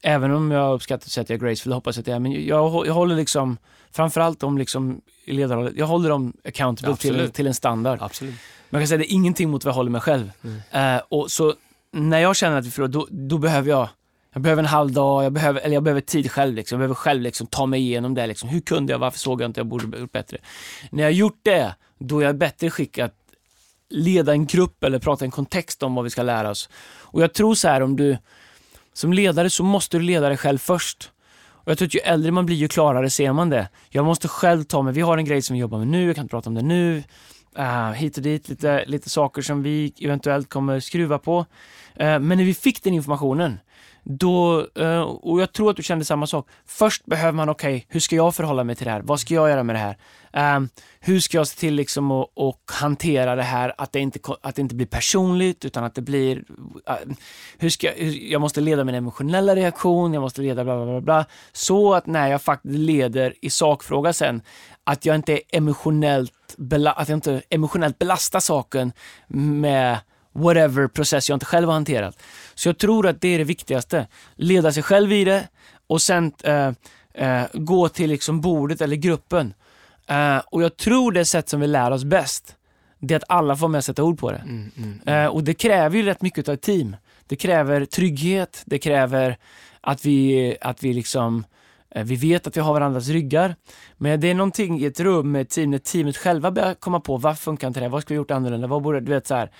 [0.05, 2.19] även om jag uppskattar att säga att jag är graceful, hoppas att jag är.
[2.19, 3.57] Men jag, jag håller liksom,
[3.91, 7.33] framförallt om liksom ledarrollen, jag håller dem accountable till, Absolut.
[7.33, 7.99] till en standard.
[8.01, 8.35] Absolut.
[8.69, 10.31] Man kan säga det är ingenting mot vad jag håller mig själv.
[10.43, 10.95] Mm.
[10.95, 11.53] Eh, och så
[11.91, 13.89] när jag känner att vi förlorar, då, då behöver jag
[14.33, 16.55] jag behöver en halv dag, jag behöver, eller jag behöver tid själv.
[16.55, 16.75] Liksom.
[16.75, 18.27] Jag behöver själv liksom, ta mig igenom det.
[18.27, 18.49] Liksom.
[18.49, 18.99] Hur kunde jag?
[18.99, 19.59] Varför såg jag inte?
[19.59, 20.37] Jag borde ha gjort bättre.
[20.91, 23.13] När jag gjort det, då är jag bättre skick att
[23.89, 26.69] leda en grupp eller prata i en kontext om vad vi ska lära oss.
[26.85, 28.17] Och jag tror så här, om du
[28.97, 31.11] som ledare så måste du leda dig själv först.
[31.47, 33.69] Och jag tror att ju äldre man blir ju klarare ser man det.
[33.89, 36.15] Jag måste själv ta mig, vi har en grej som vi jobbar med nu, jag
[36.15, 37.03] kan inte prata om det nu.
[37.59, 41.39] Uh, hit och dit, lite, lite saker som vi eventuellt kommer skruva på.
[41.39, 41.45] Uh,
[41.97, 43.59] men när vi fick den informationen,
[44.05, 46.47] då, eh, och jag tror att du kände samma sak.
[46.65, 49.01] Först behöver man, okej, okay, hur ska jag förhålla mig till det här?
[49.01, 49.97] Vad ska jag göra med det här?
[50.57, 54.19] Um, hur ska jag se till liksom att, att hantera det här, att det, inte,
[54.41, 56.37] att det inte blir personligt, utan att det blir...
[56.37, 57.13] Uh,
[57.57, 61.01] hur ska, hur, jag måste leda min emotionella reaktion, jag måste leda bla bla bla,
[61.01, 64.41] bla så att när jag faktiskt leder i sakfråga sen,
[64.83, 68.91] att jag inte är emotionellt, bela, att jag inte emotionellt belastar saken
[69.27, 69.97] med
[70.35, 72.23] whatever process jag inte själv har hanterat.
[72.55, 74.07] Så jag tror att det är det viktigaste.
[74.35, 75.47] Leda sig själv i det
[75.87, 76.69] och sen uh,
[77.25, 79.53] uh, gå till liksom bordet eller gruppen
[80.11, 82.55] Uh, och jag tror det sätt som vi lär oss bäst,
[82.99, 84.37] det är att alla får med sätta ord på det.
[84.37, 85.25] Mm, mm, mm.
[85.25, 86.95] Uh, och det kräver ju rätt mycket av ett team.
[87.27, 89.37] Det kräver trygghet, det kräver
[89.81, 91.45] att vi, att vi liksom
[91.97, 93.55] uh, vi vet att vi har varandras ryggar.
[93.97, 96.99] Men det är någonting i ett rum med ett team, när teamet själva börjar komma
[96.99, 97.89] på, vad funkar inte det?
[97.89, 98.67] Vad ska vi gjort annorlunda?
[98.67, 99.51] Vad borde, du vet så här.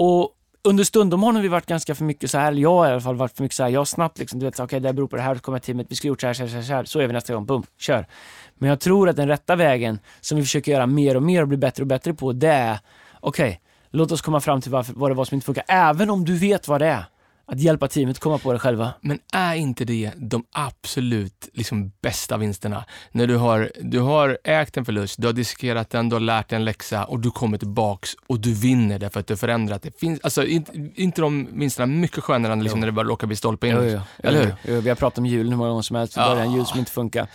[0.00, 0.30] Och
[0.62, 3.00] under stundom har vi varit ganska för mycket så här, eller jag har i alla
[3.00, 4.92] fall varit för mycket så här, jag har snabbt liksom, du vet, okej okay, det
[4.92, 6.72] beror på det här, så kommer teamet, vi ska gjort så här, så här, så
[6.72, 8.06] här, så är vi nästa gång, bum, kör.
[8.54, 11.48] Men jag tror att den rätta vägen, som vi försöker göra mer och mer och
[11.48, 12.78] bli bättre och bättre på, det är,
[13.20, 13.58] okej, okay,
[13.90, 16.38] låt oss komma fram till varför, vad det var som inte funkar, även om du
[16.38, 17.04] vet vad det är.
[17.50, 18.92] Att hjälpa teamet komma på det själva.
[19.00, 22.84] Men är inte det de absolut liksom, bästa vinsterna?
[23.12, 26.48] När du har, du har ägt en förlust, du har diskerat den, du har lärt
[26.48, 29.82] dig en läxa och du kommer tillbaks och du vinner därför att du har förändrat
[29.82, 30.00] det.
[30.00, 33.36] Finns, alltså, inte, inte de vinsterna mycket skönare än liksom, när det bara råkar bli
[33.36, 33.74] stolpe in?
[33.76, 34.54] Jo, jo, eller hur?
[34.74, 36.66] Jo, vi har pratat om julen hur många gånger som helst, vi börjar en jul
[36.66, 37.28] som inte funkar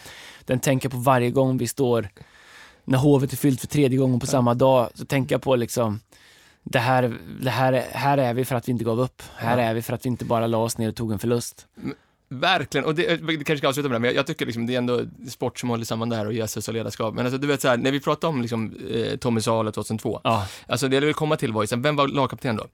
[0.45, 2.09] den tänker på varje gång vi står,
[2.85, 5.99] när hovet är fyllt för tredje gången på samma dag, så tänker jag på liksom
[6.63, 9.23] det här, det här, här är vi för att vi inte gav upp.
[9.35, 11.67] Här är vi för att vi inte bara la oss ner och tog en förlust.
[12.29, 14.77] Verkligen, och det, det kanske ska avsluta med det, men jag tycker liksom det är
[14.77, 17.13] ändå sport som håller samman det här och Jesus och ledarskap.
[17.13, 20.21] Men alltså, du vet så här, när vi pratade om liksom, eh, Tommy Salo 2002,
[20.23, 20.47] ja.
[20.67, 22.67] alltså det jag vill komma till var ju, vem var lagkapten då?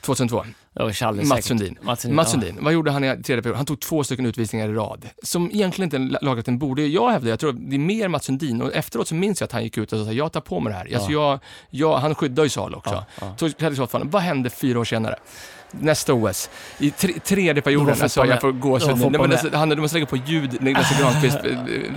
[0.00, 0.44] 2002.
[0.74, 1.78] Mats Sundin.
[1.82, 2.54] Mats Sundin.
[2.56, 2.64] Ja.
[2.64, 3.56] Vad gjorde han i tredje period?
[3.56, 5.08] Han tog två stycken utvisningar i rad.
[5.22, 6.86] Som egentligen inte en lagkapten borde.
[6.86, 8.62] Jag hävdar, jag tror det är mer Mats Sundin.
[8.62, 10.72] Och efteråt så minns jag att han gick ut och sa, jag tar på mig
[10.72, 10.86] det här.
[10.90, 10.96] Ja.
[10.96, 11.38] Alltså jag,
[11.70, 13.04] jag, han skyddar ju Sal också.
[13.20, 13.34] Ja.
[13.38, 13.76] Ja.
[13.76, 15.16] Så, vad hände fyra år senare?
[15.80, 16.50] nästa OS.
[16.78, 19.74] I tre, tredje perioden, alltså jag får gåshud nu.
[19.74, 21.38] du måste lägga på ljud, Lasse Granqvist.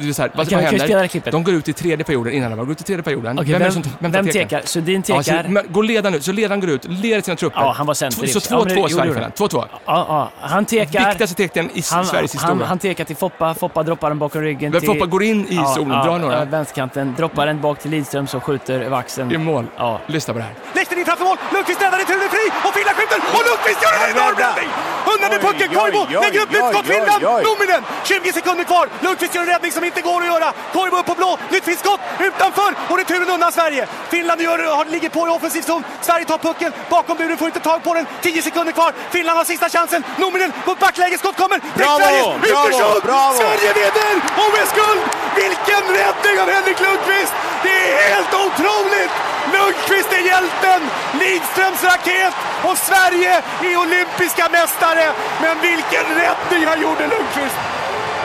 [0.02, 1.32] Det är så här, vad, vad händer?
[1.32, 3.40] De går ut i tredje perioden innan de går ut i tredje perioden.
[3.40, 4.62] Okay, vem, vem, vem, vem tekar?
[4.66, 5.36] Sundin tekar?
[5.36, 7.60] Ja, så, men, går ledaren ut, så ledaren går ut, leder sina trupper.
[7.60, 8.28] Ja, han var center.
[8.28, 9.66] Så 2-2 ja, Sverige 2-2.
[9.70, 10.30] Ja, ja.
[10.40, 11.08] Han tekar.
[11.08, 12.56] Viktigaste tekningen i han, Sveriges historia.
[12.56, 14.82] Han, han tekar till Foppa, Foppa droppar den bakom ryggen till...
[14.82, 16.46] Foppa går in i zonen, ja, drar några.
[16.46, 19.32] Vänsterkanten, droppar den bak till Lidström som skjuter över axeln.
[19.32, 19.66] I mål.
[19.78, 20.00] Ja.
[20.08, 20.54] Lyssna på det här.
[20.74, 24.04] Lehter in framför mål, Lundqvist räddar, returen fri och Finland skjuter och Lundqvist gör en
[24.16, 24.70] enorm räddning!
[25.14, 27.82] Undan pucken, Koivu lägger upp nytt skott, Finland, Numminen!
[28.04, 30.48] 20 sekunder kvar, Lundqvist gör en räddning som inte går att göra.
[30.74, 33.84] Koivu upp på blå, nytt finskt skott, utanför och returen undan Sverige.
[34.14, 37.60] Finland gör, har, ligger på i offensiv zon, Sverige tar pucken, bakom buren får inte
[37.70, 41.60] tag på den, 10 sekunder kvar, Finland har sista chansen, Numminen på backläge, skott kommer,
[41.76, 43.38] bravo, bravo, bravo.
[43.38, 45.02] Sverige vinner OS-guld!
[45.36, 47.34] Vilken räddning av Henrik Lundqvist!
[47.64, 49.14] Det är helt otroligt!
[49.54, 50.82] Lundqvist är hjälten,
[51.20, 52.34] Lidströms raket
[52.64, 53.34] och Sverige
[53.64, 55.06] är olympiska mästare.
[55.42, 57.60] Men vilken räddning han gjorde Lundqvist!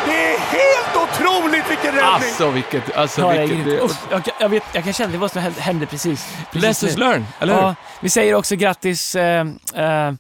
[0.07, 2.05] Det är helt otroligt vilken räddning!
[2.05, 2.97] Alltså vilket...
[2.97, 5.87] Alltså, ja, vilket det, usch, jag, jag, vet, jag kan känna det vad som hände
[5.87, 6.29] precis.
[6.53, 7.61] precis Lessons learn, eller hur?
[7.63, 10.13] Ja, vi säger också grattis eh, eh,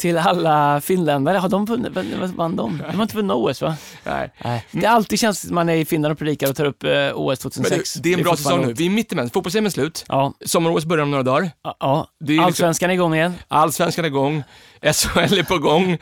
[0.00, 1.38] till alla finländare.
[1.38, 1.92] Har de vunnit?
[1.94, 2.82] Vad vann de?
[2.90, 3.76] De har inte vunnit OS va?
[4.04, 4.30] Nej.
[4.44, 4.66] Nej.
[4.70, 6.84] Det är alltid känns som att man är i Finland och predikar och tar upp
[6.84, 7.94] eh, OS 2006.
[7.94, 8.72] Det, det, är en bra säsong nu.
[8.72, 9.30] Vi är mitt emellan.
[9.30, 10.04] Fotbolls är slut.
[10.08, 10.32] Ja.
[10.46, 11.50] Sommar-OS börjar om några dagar.
[11.80, 12.08] Ja.
[12.20, 13.34] Liksom- Allsvenskan är igång igen.
[13.48, 14.42] Allsvenskan är igång.
[14.82, 15.98] SHL är på gång.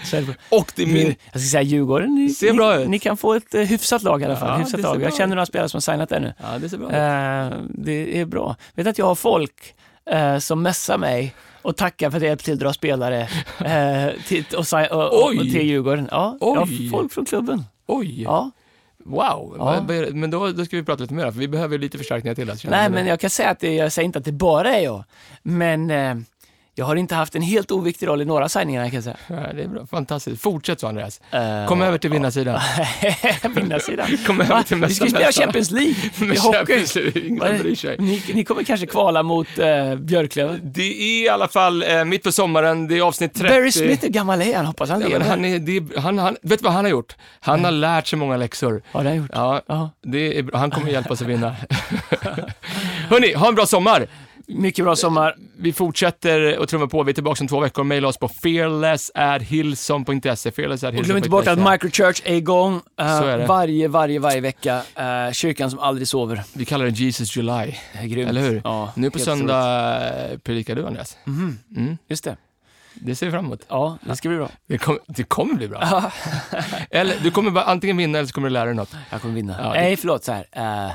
[0.51, 1.15] Och det är min...
[1.33, 2.89] Jag ska säga Djurgården, ni, ser bra ni, ut.
[2.89, 4.49] ni kan få ett uh, hyfsat lag i alla fall.
[4.49, 5.03] Ja, hyfsat lag.
[5.03, 6.35] Jag känner några spelare som har signat där nu.
[6.39, 6.93] Ja, det ser bra ut.
[6.93, 8.57] Uh, det är bra.
[8.75, 9.75] Vet att jag har folk
[10.15, 13.21] uh, som messar mig och tackar för att jag hjälpte till att dra spelare
[13.59, 16.09] eh, till, och, och, och, till Djurgården.
[16.11, 16.57] Ja, Oj.
[16.59, 17.65] har folk från klubben.
[17.87, 18.23] Oj!
[18.23, 18.51] Ja.
[19.05, 19.85] Wow, ja.
[20.13, 22.71] men då, då ska vi prata lite mer, för vi behöver lite förstärkningar till.
[22.71, 25.05] Nej, men jag kan säga att det, jag säger inte att det bara är jag,
[25.43, 26.15] men eh,
[26.79, 29.17] jag har inte haft en helt oviktig roll i några signingar kan jag säga.
[29.27, 29.87] Ja, det är bra.
[29.87, 30.43] Fantastiskt.
[30.43, 31.21] Fortsätt så Andreas.
[31.35, 32.61] Uh, Kom över till vinnarsidan.
[33.55, 34.07] vinnarsidan?
[34.27, 35.95] Kom över till Vi ska spela Champions League
[36.35, 37.11] i hockey.
[37.29, 37.97] Ingen bryr sig.
[37.99, 40.61] Ni, ni, kommer kanske kvala mot uh, Björklöven?
[40.63, 43.49] Det är i alla fall uh, mitt på sommaren, det är avsnitt 30.
[43.49, 44.67] Barry Smith, hur gammal är han?
[44.67, 45.21] Hoppas han lever.
[45.21, 47.17] Ja, han, är, det, han, han, vet du vad han har gjort?
[47.41, 48.83] Han har lärt sig många läxor.
[48.93, 49.31] Har gjort.
[49.33, 51.57] Ja, det är, han kommer hjälpa oss att vinna.
[53.09, 54.07] Hörni, ha en bra sommar.
[54.49, 55.35] Mycket bra sommar.
[55.59, 57.03] Vi fortsätter att trumma på.
[57.03, 57.85] Vi är tillbaka om två veckor.
[57.85, 60.51] Maila oss på fearless.hillson.se.
[60.51, 64.83] Fearless Och glöm inte bort att Microchurch är igång Så är varje, varje, varje vecka.
[64.95, 66.43] Eh, kyrkan som aldrig sover.
[66.55, 67.75] Vi kallar det Jesus July.
[67.93, 68.29] Det är grymt.
[68.29, 68.61] Eller hur?
[68.65, 70.01] Ja, Nu på söndag
[70.43, 71.17] predikar du, Andreas.
[71.25, 71.99] Mhm, Mm.
[72.09, 72.37] Just det.
[72.95, 73.61] Det ser vi fram emot.
[73.69, 74.49] Ja, det ska bli bra.
[74.67, 75.83] Det, kom, det kommer bli bra.
[76.91, 78.95] eller, du kommer antingen vinna eller så kommer du lära dig något.
[79.11, 79.57] Jag kommer vinna.
[79.59, 80.25] Ja, det- Nej, förlåt.
[80.25, 80.47] Så här.
[80.53, 80.91] eh,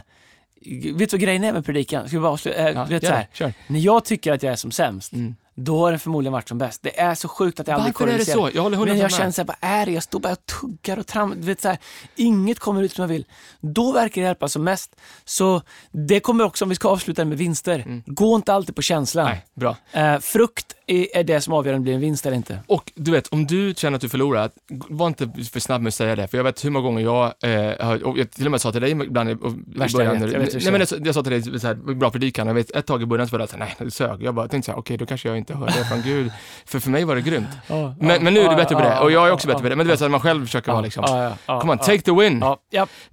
[0.93, 2.07] vet du vad grejen är med predikan?
[2.07, 2.57] Ska vi bara avsluta?
[2.69, 3.11] Eh, Ja, vet, så
[3.43, 3.53] här.
[3.67, 5.35] När jag tycker att jag är som sämst, Mm.
[5.55, 6.83] Då har den förmodligen varit som bäst.
[6.83, 8.49] Det är så sjukt att jag aldrig Varför är det så?
[8.53, 9.17] Jag håller hundra Men jag med.
[9.17, 9.91] känner såhär, vad är det?
[9.91, 11.35] Jag står bara och tuggar och trampar.
[11.35, 11.77] Du vet, så här,
[12.15, 13.25] inget kommer ut som jag vill.
[13.61, 14.95] Då verkar det hjälpa som mest.
[15.25, 19.25] Så det kommer också, om vi ska avsluta med vinster, gå inte alltid på känslan.
[19.27, 19.37] Mm.
[19.37, 19.77] Nej, bra.
[20.01, 22.59] Eh, frukt är, är det som avgör om det blir en vinst eller inte.
[22.67, 24.51] Och du vet, om du känner att du förlorar,
[24.89, 26.27] var inte för snabb med att säga det.
[26.27, 28.81] För jag vet hur många gånger jag, eh, och jag till och med sa till
[28.81, 30.21] dig ibland i, början.
[30.31, 32.47] jag vet, jag nej, men jag, sa- jag sa till dig, så här, bra predikan,
[32.47, 34.23] jag vet ett tag i början så var det så här, nej, det sög.
[34.23, 36.31] Jag bara tänkte så här, okej, då kanske jag inte hörde det från Gud.
[36.65, 37.47] För för mig var det grymt.
[37.99, 39.75] Men, men nu är du bättre på det, och jag är också bättre på det.
[39.75, 41.03] Men du vet, så att man själv försöker vara liksom,
[41.45, 42.43] come on, take the win.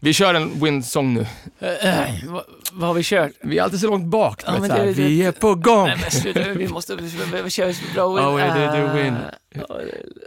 [0.01, 1.27] Vi kör en win-song nu.
[1.61, 2.15] Eh, eh,
[2.73, 3.31] vad, har vi kört?
[3.43, 4.43] Vi är alltid så långt bak,
[4.95, 5.87] vi är på gång.
[5.87, 6.97] Nej men sluta, vi måste,
[7.45, 8.25] vi, kör bra win.
[8.25, 9.17] Oh, we do the win.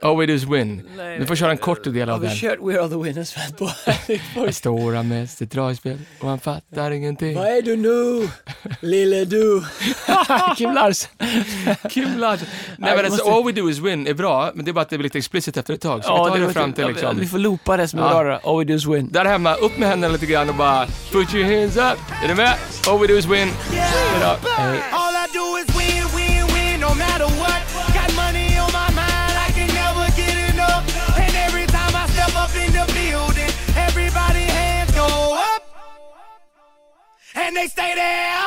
[0.02, 0.82] All we do is win.
[0.98, 2.36] nej, Du får köra en kort del Har av vi den.
[2.38, 4.52] kört We Are The Winners på?
[4.52, 7.36] Stora med sitt dragspel och han fattar ingenting.
[7.36, 8.30] Vad är du nu,
[8.82, 9.64] lille du?
[10.58, 11.10] Kim Larsen.
[11.90, 12.48] Kim Larsen.
[12.78, 14.74] Nej men vi alltså, måste- all we do is win är bra, men det är
[14.74, 16.04] bara att det blir lite explicit efter ett tag.
[16.04, 17.20] Så vi tar det, fram till Ja, liksom...
[17.20, 18.24] Vi får loopa det som är Ja.
[18.24, 18.40] bra.
[18.44, 19.10] All we do is win.
[19.12, 22.00] Där hemma, upp med händerna lite grann och bara put your hands up.
[22.24, 22.54] Är du med?
[22.88, 23.50] All we do is win.
[23.72, 24.36] Hejdå.
[24.58, 24.80] Hej.
[24.92, 25.83] All I do is win,
[37.46, 38.46] And they stay there,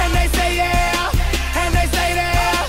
[0.00, 1.10] and they say yeah,
[1.60, 2.64] and they say there.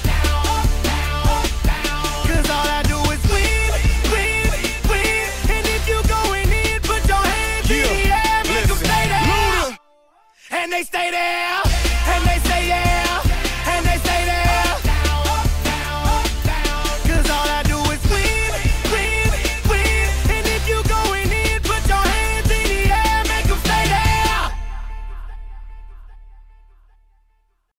[2.28, 3.72] Cause all I do is win,
[4.12, 4.52] win,
[4.90, 5.30] win.
[5.56, 9.78] And if you going in, put your hands in the air, make 'em stay there.
[10.52, 11.69] And they stay there.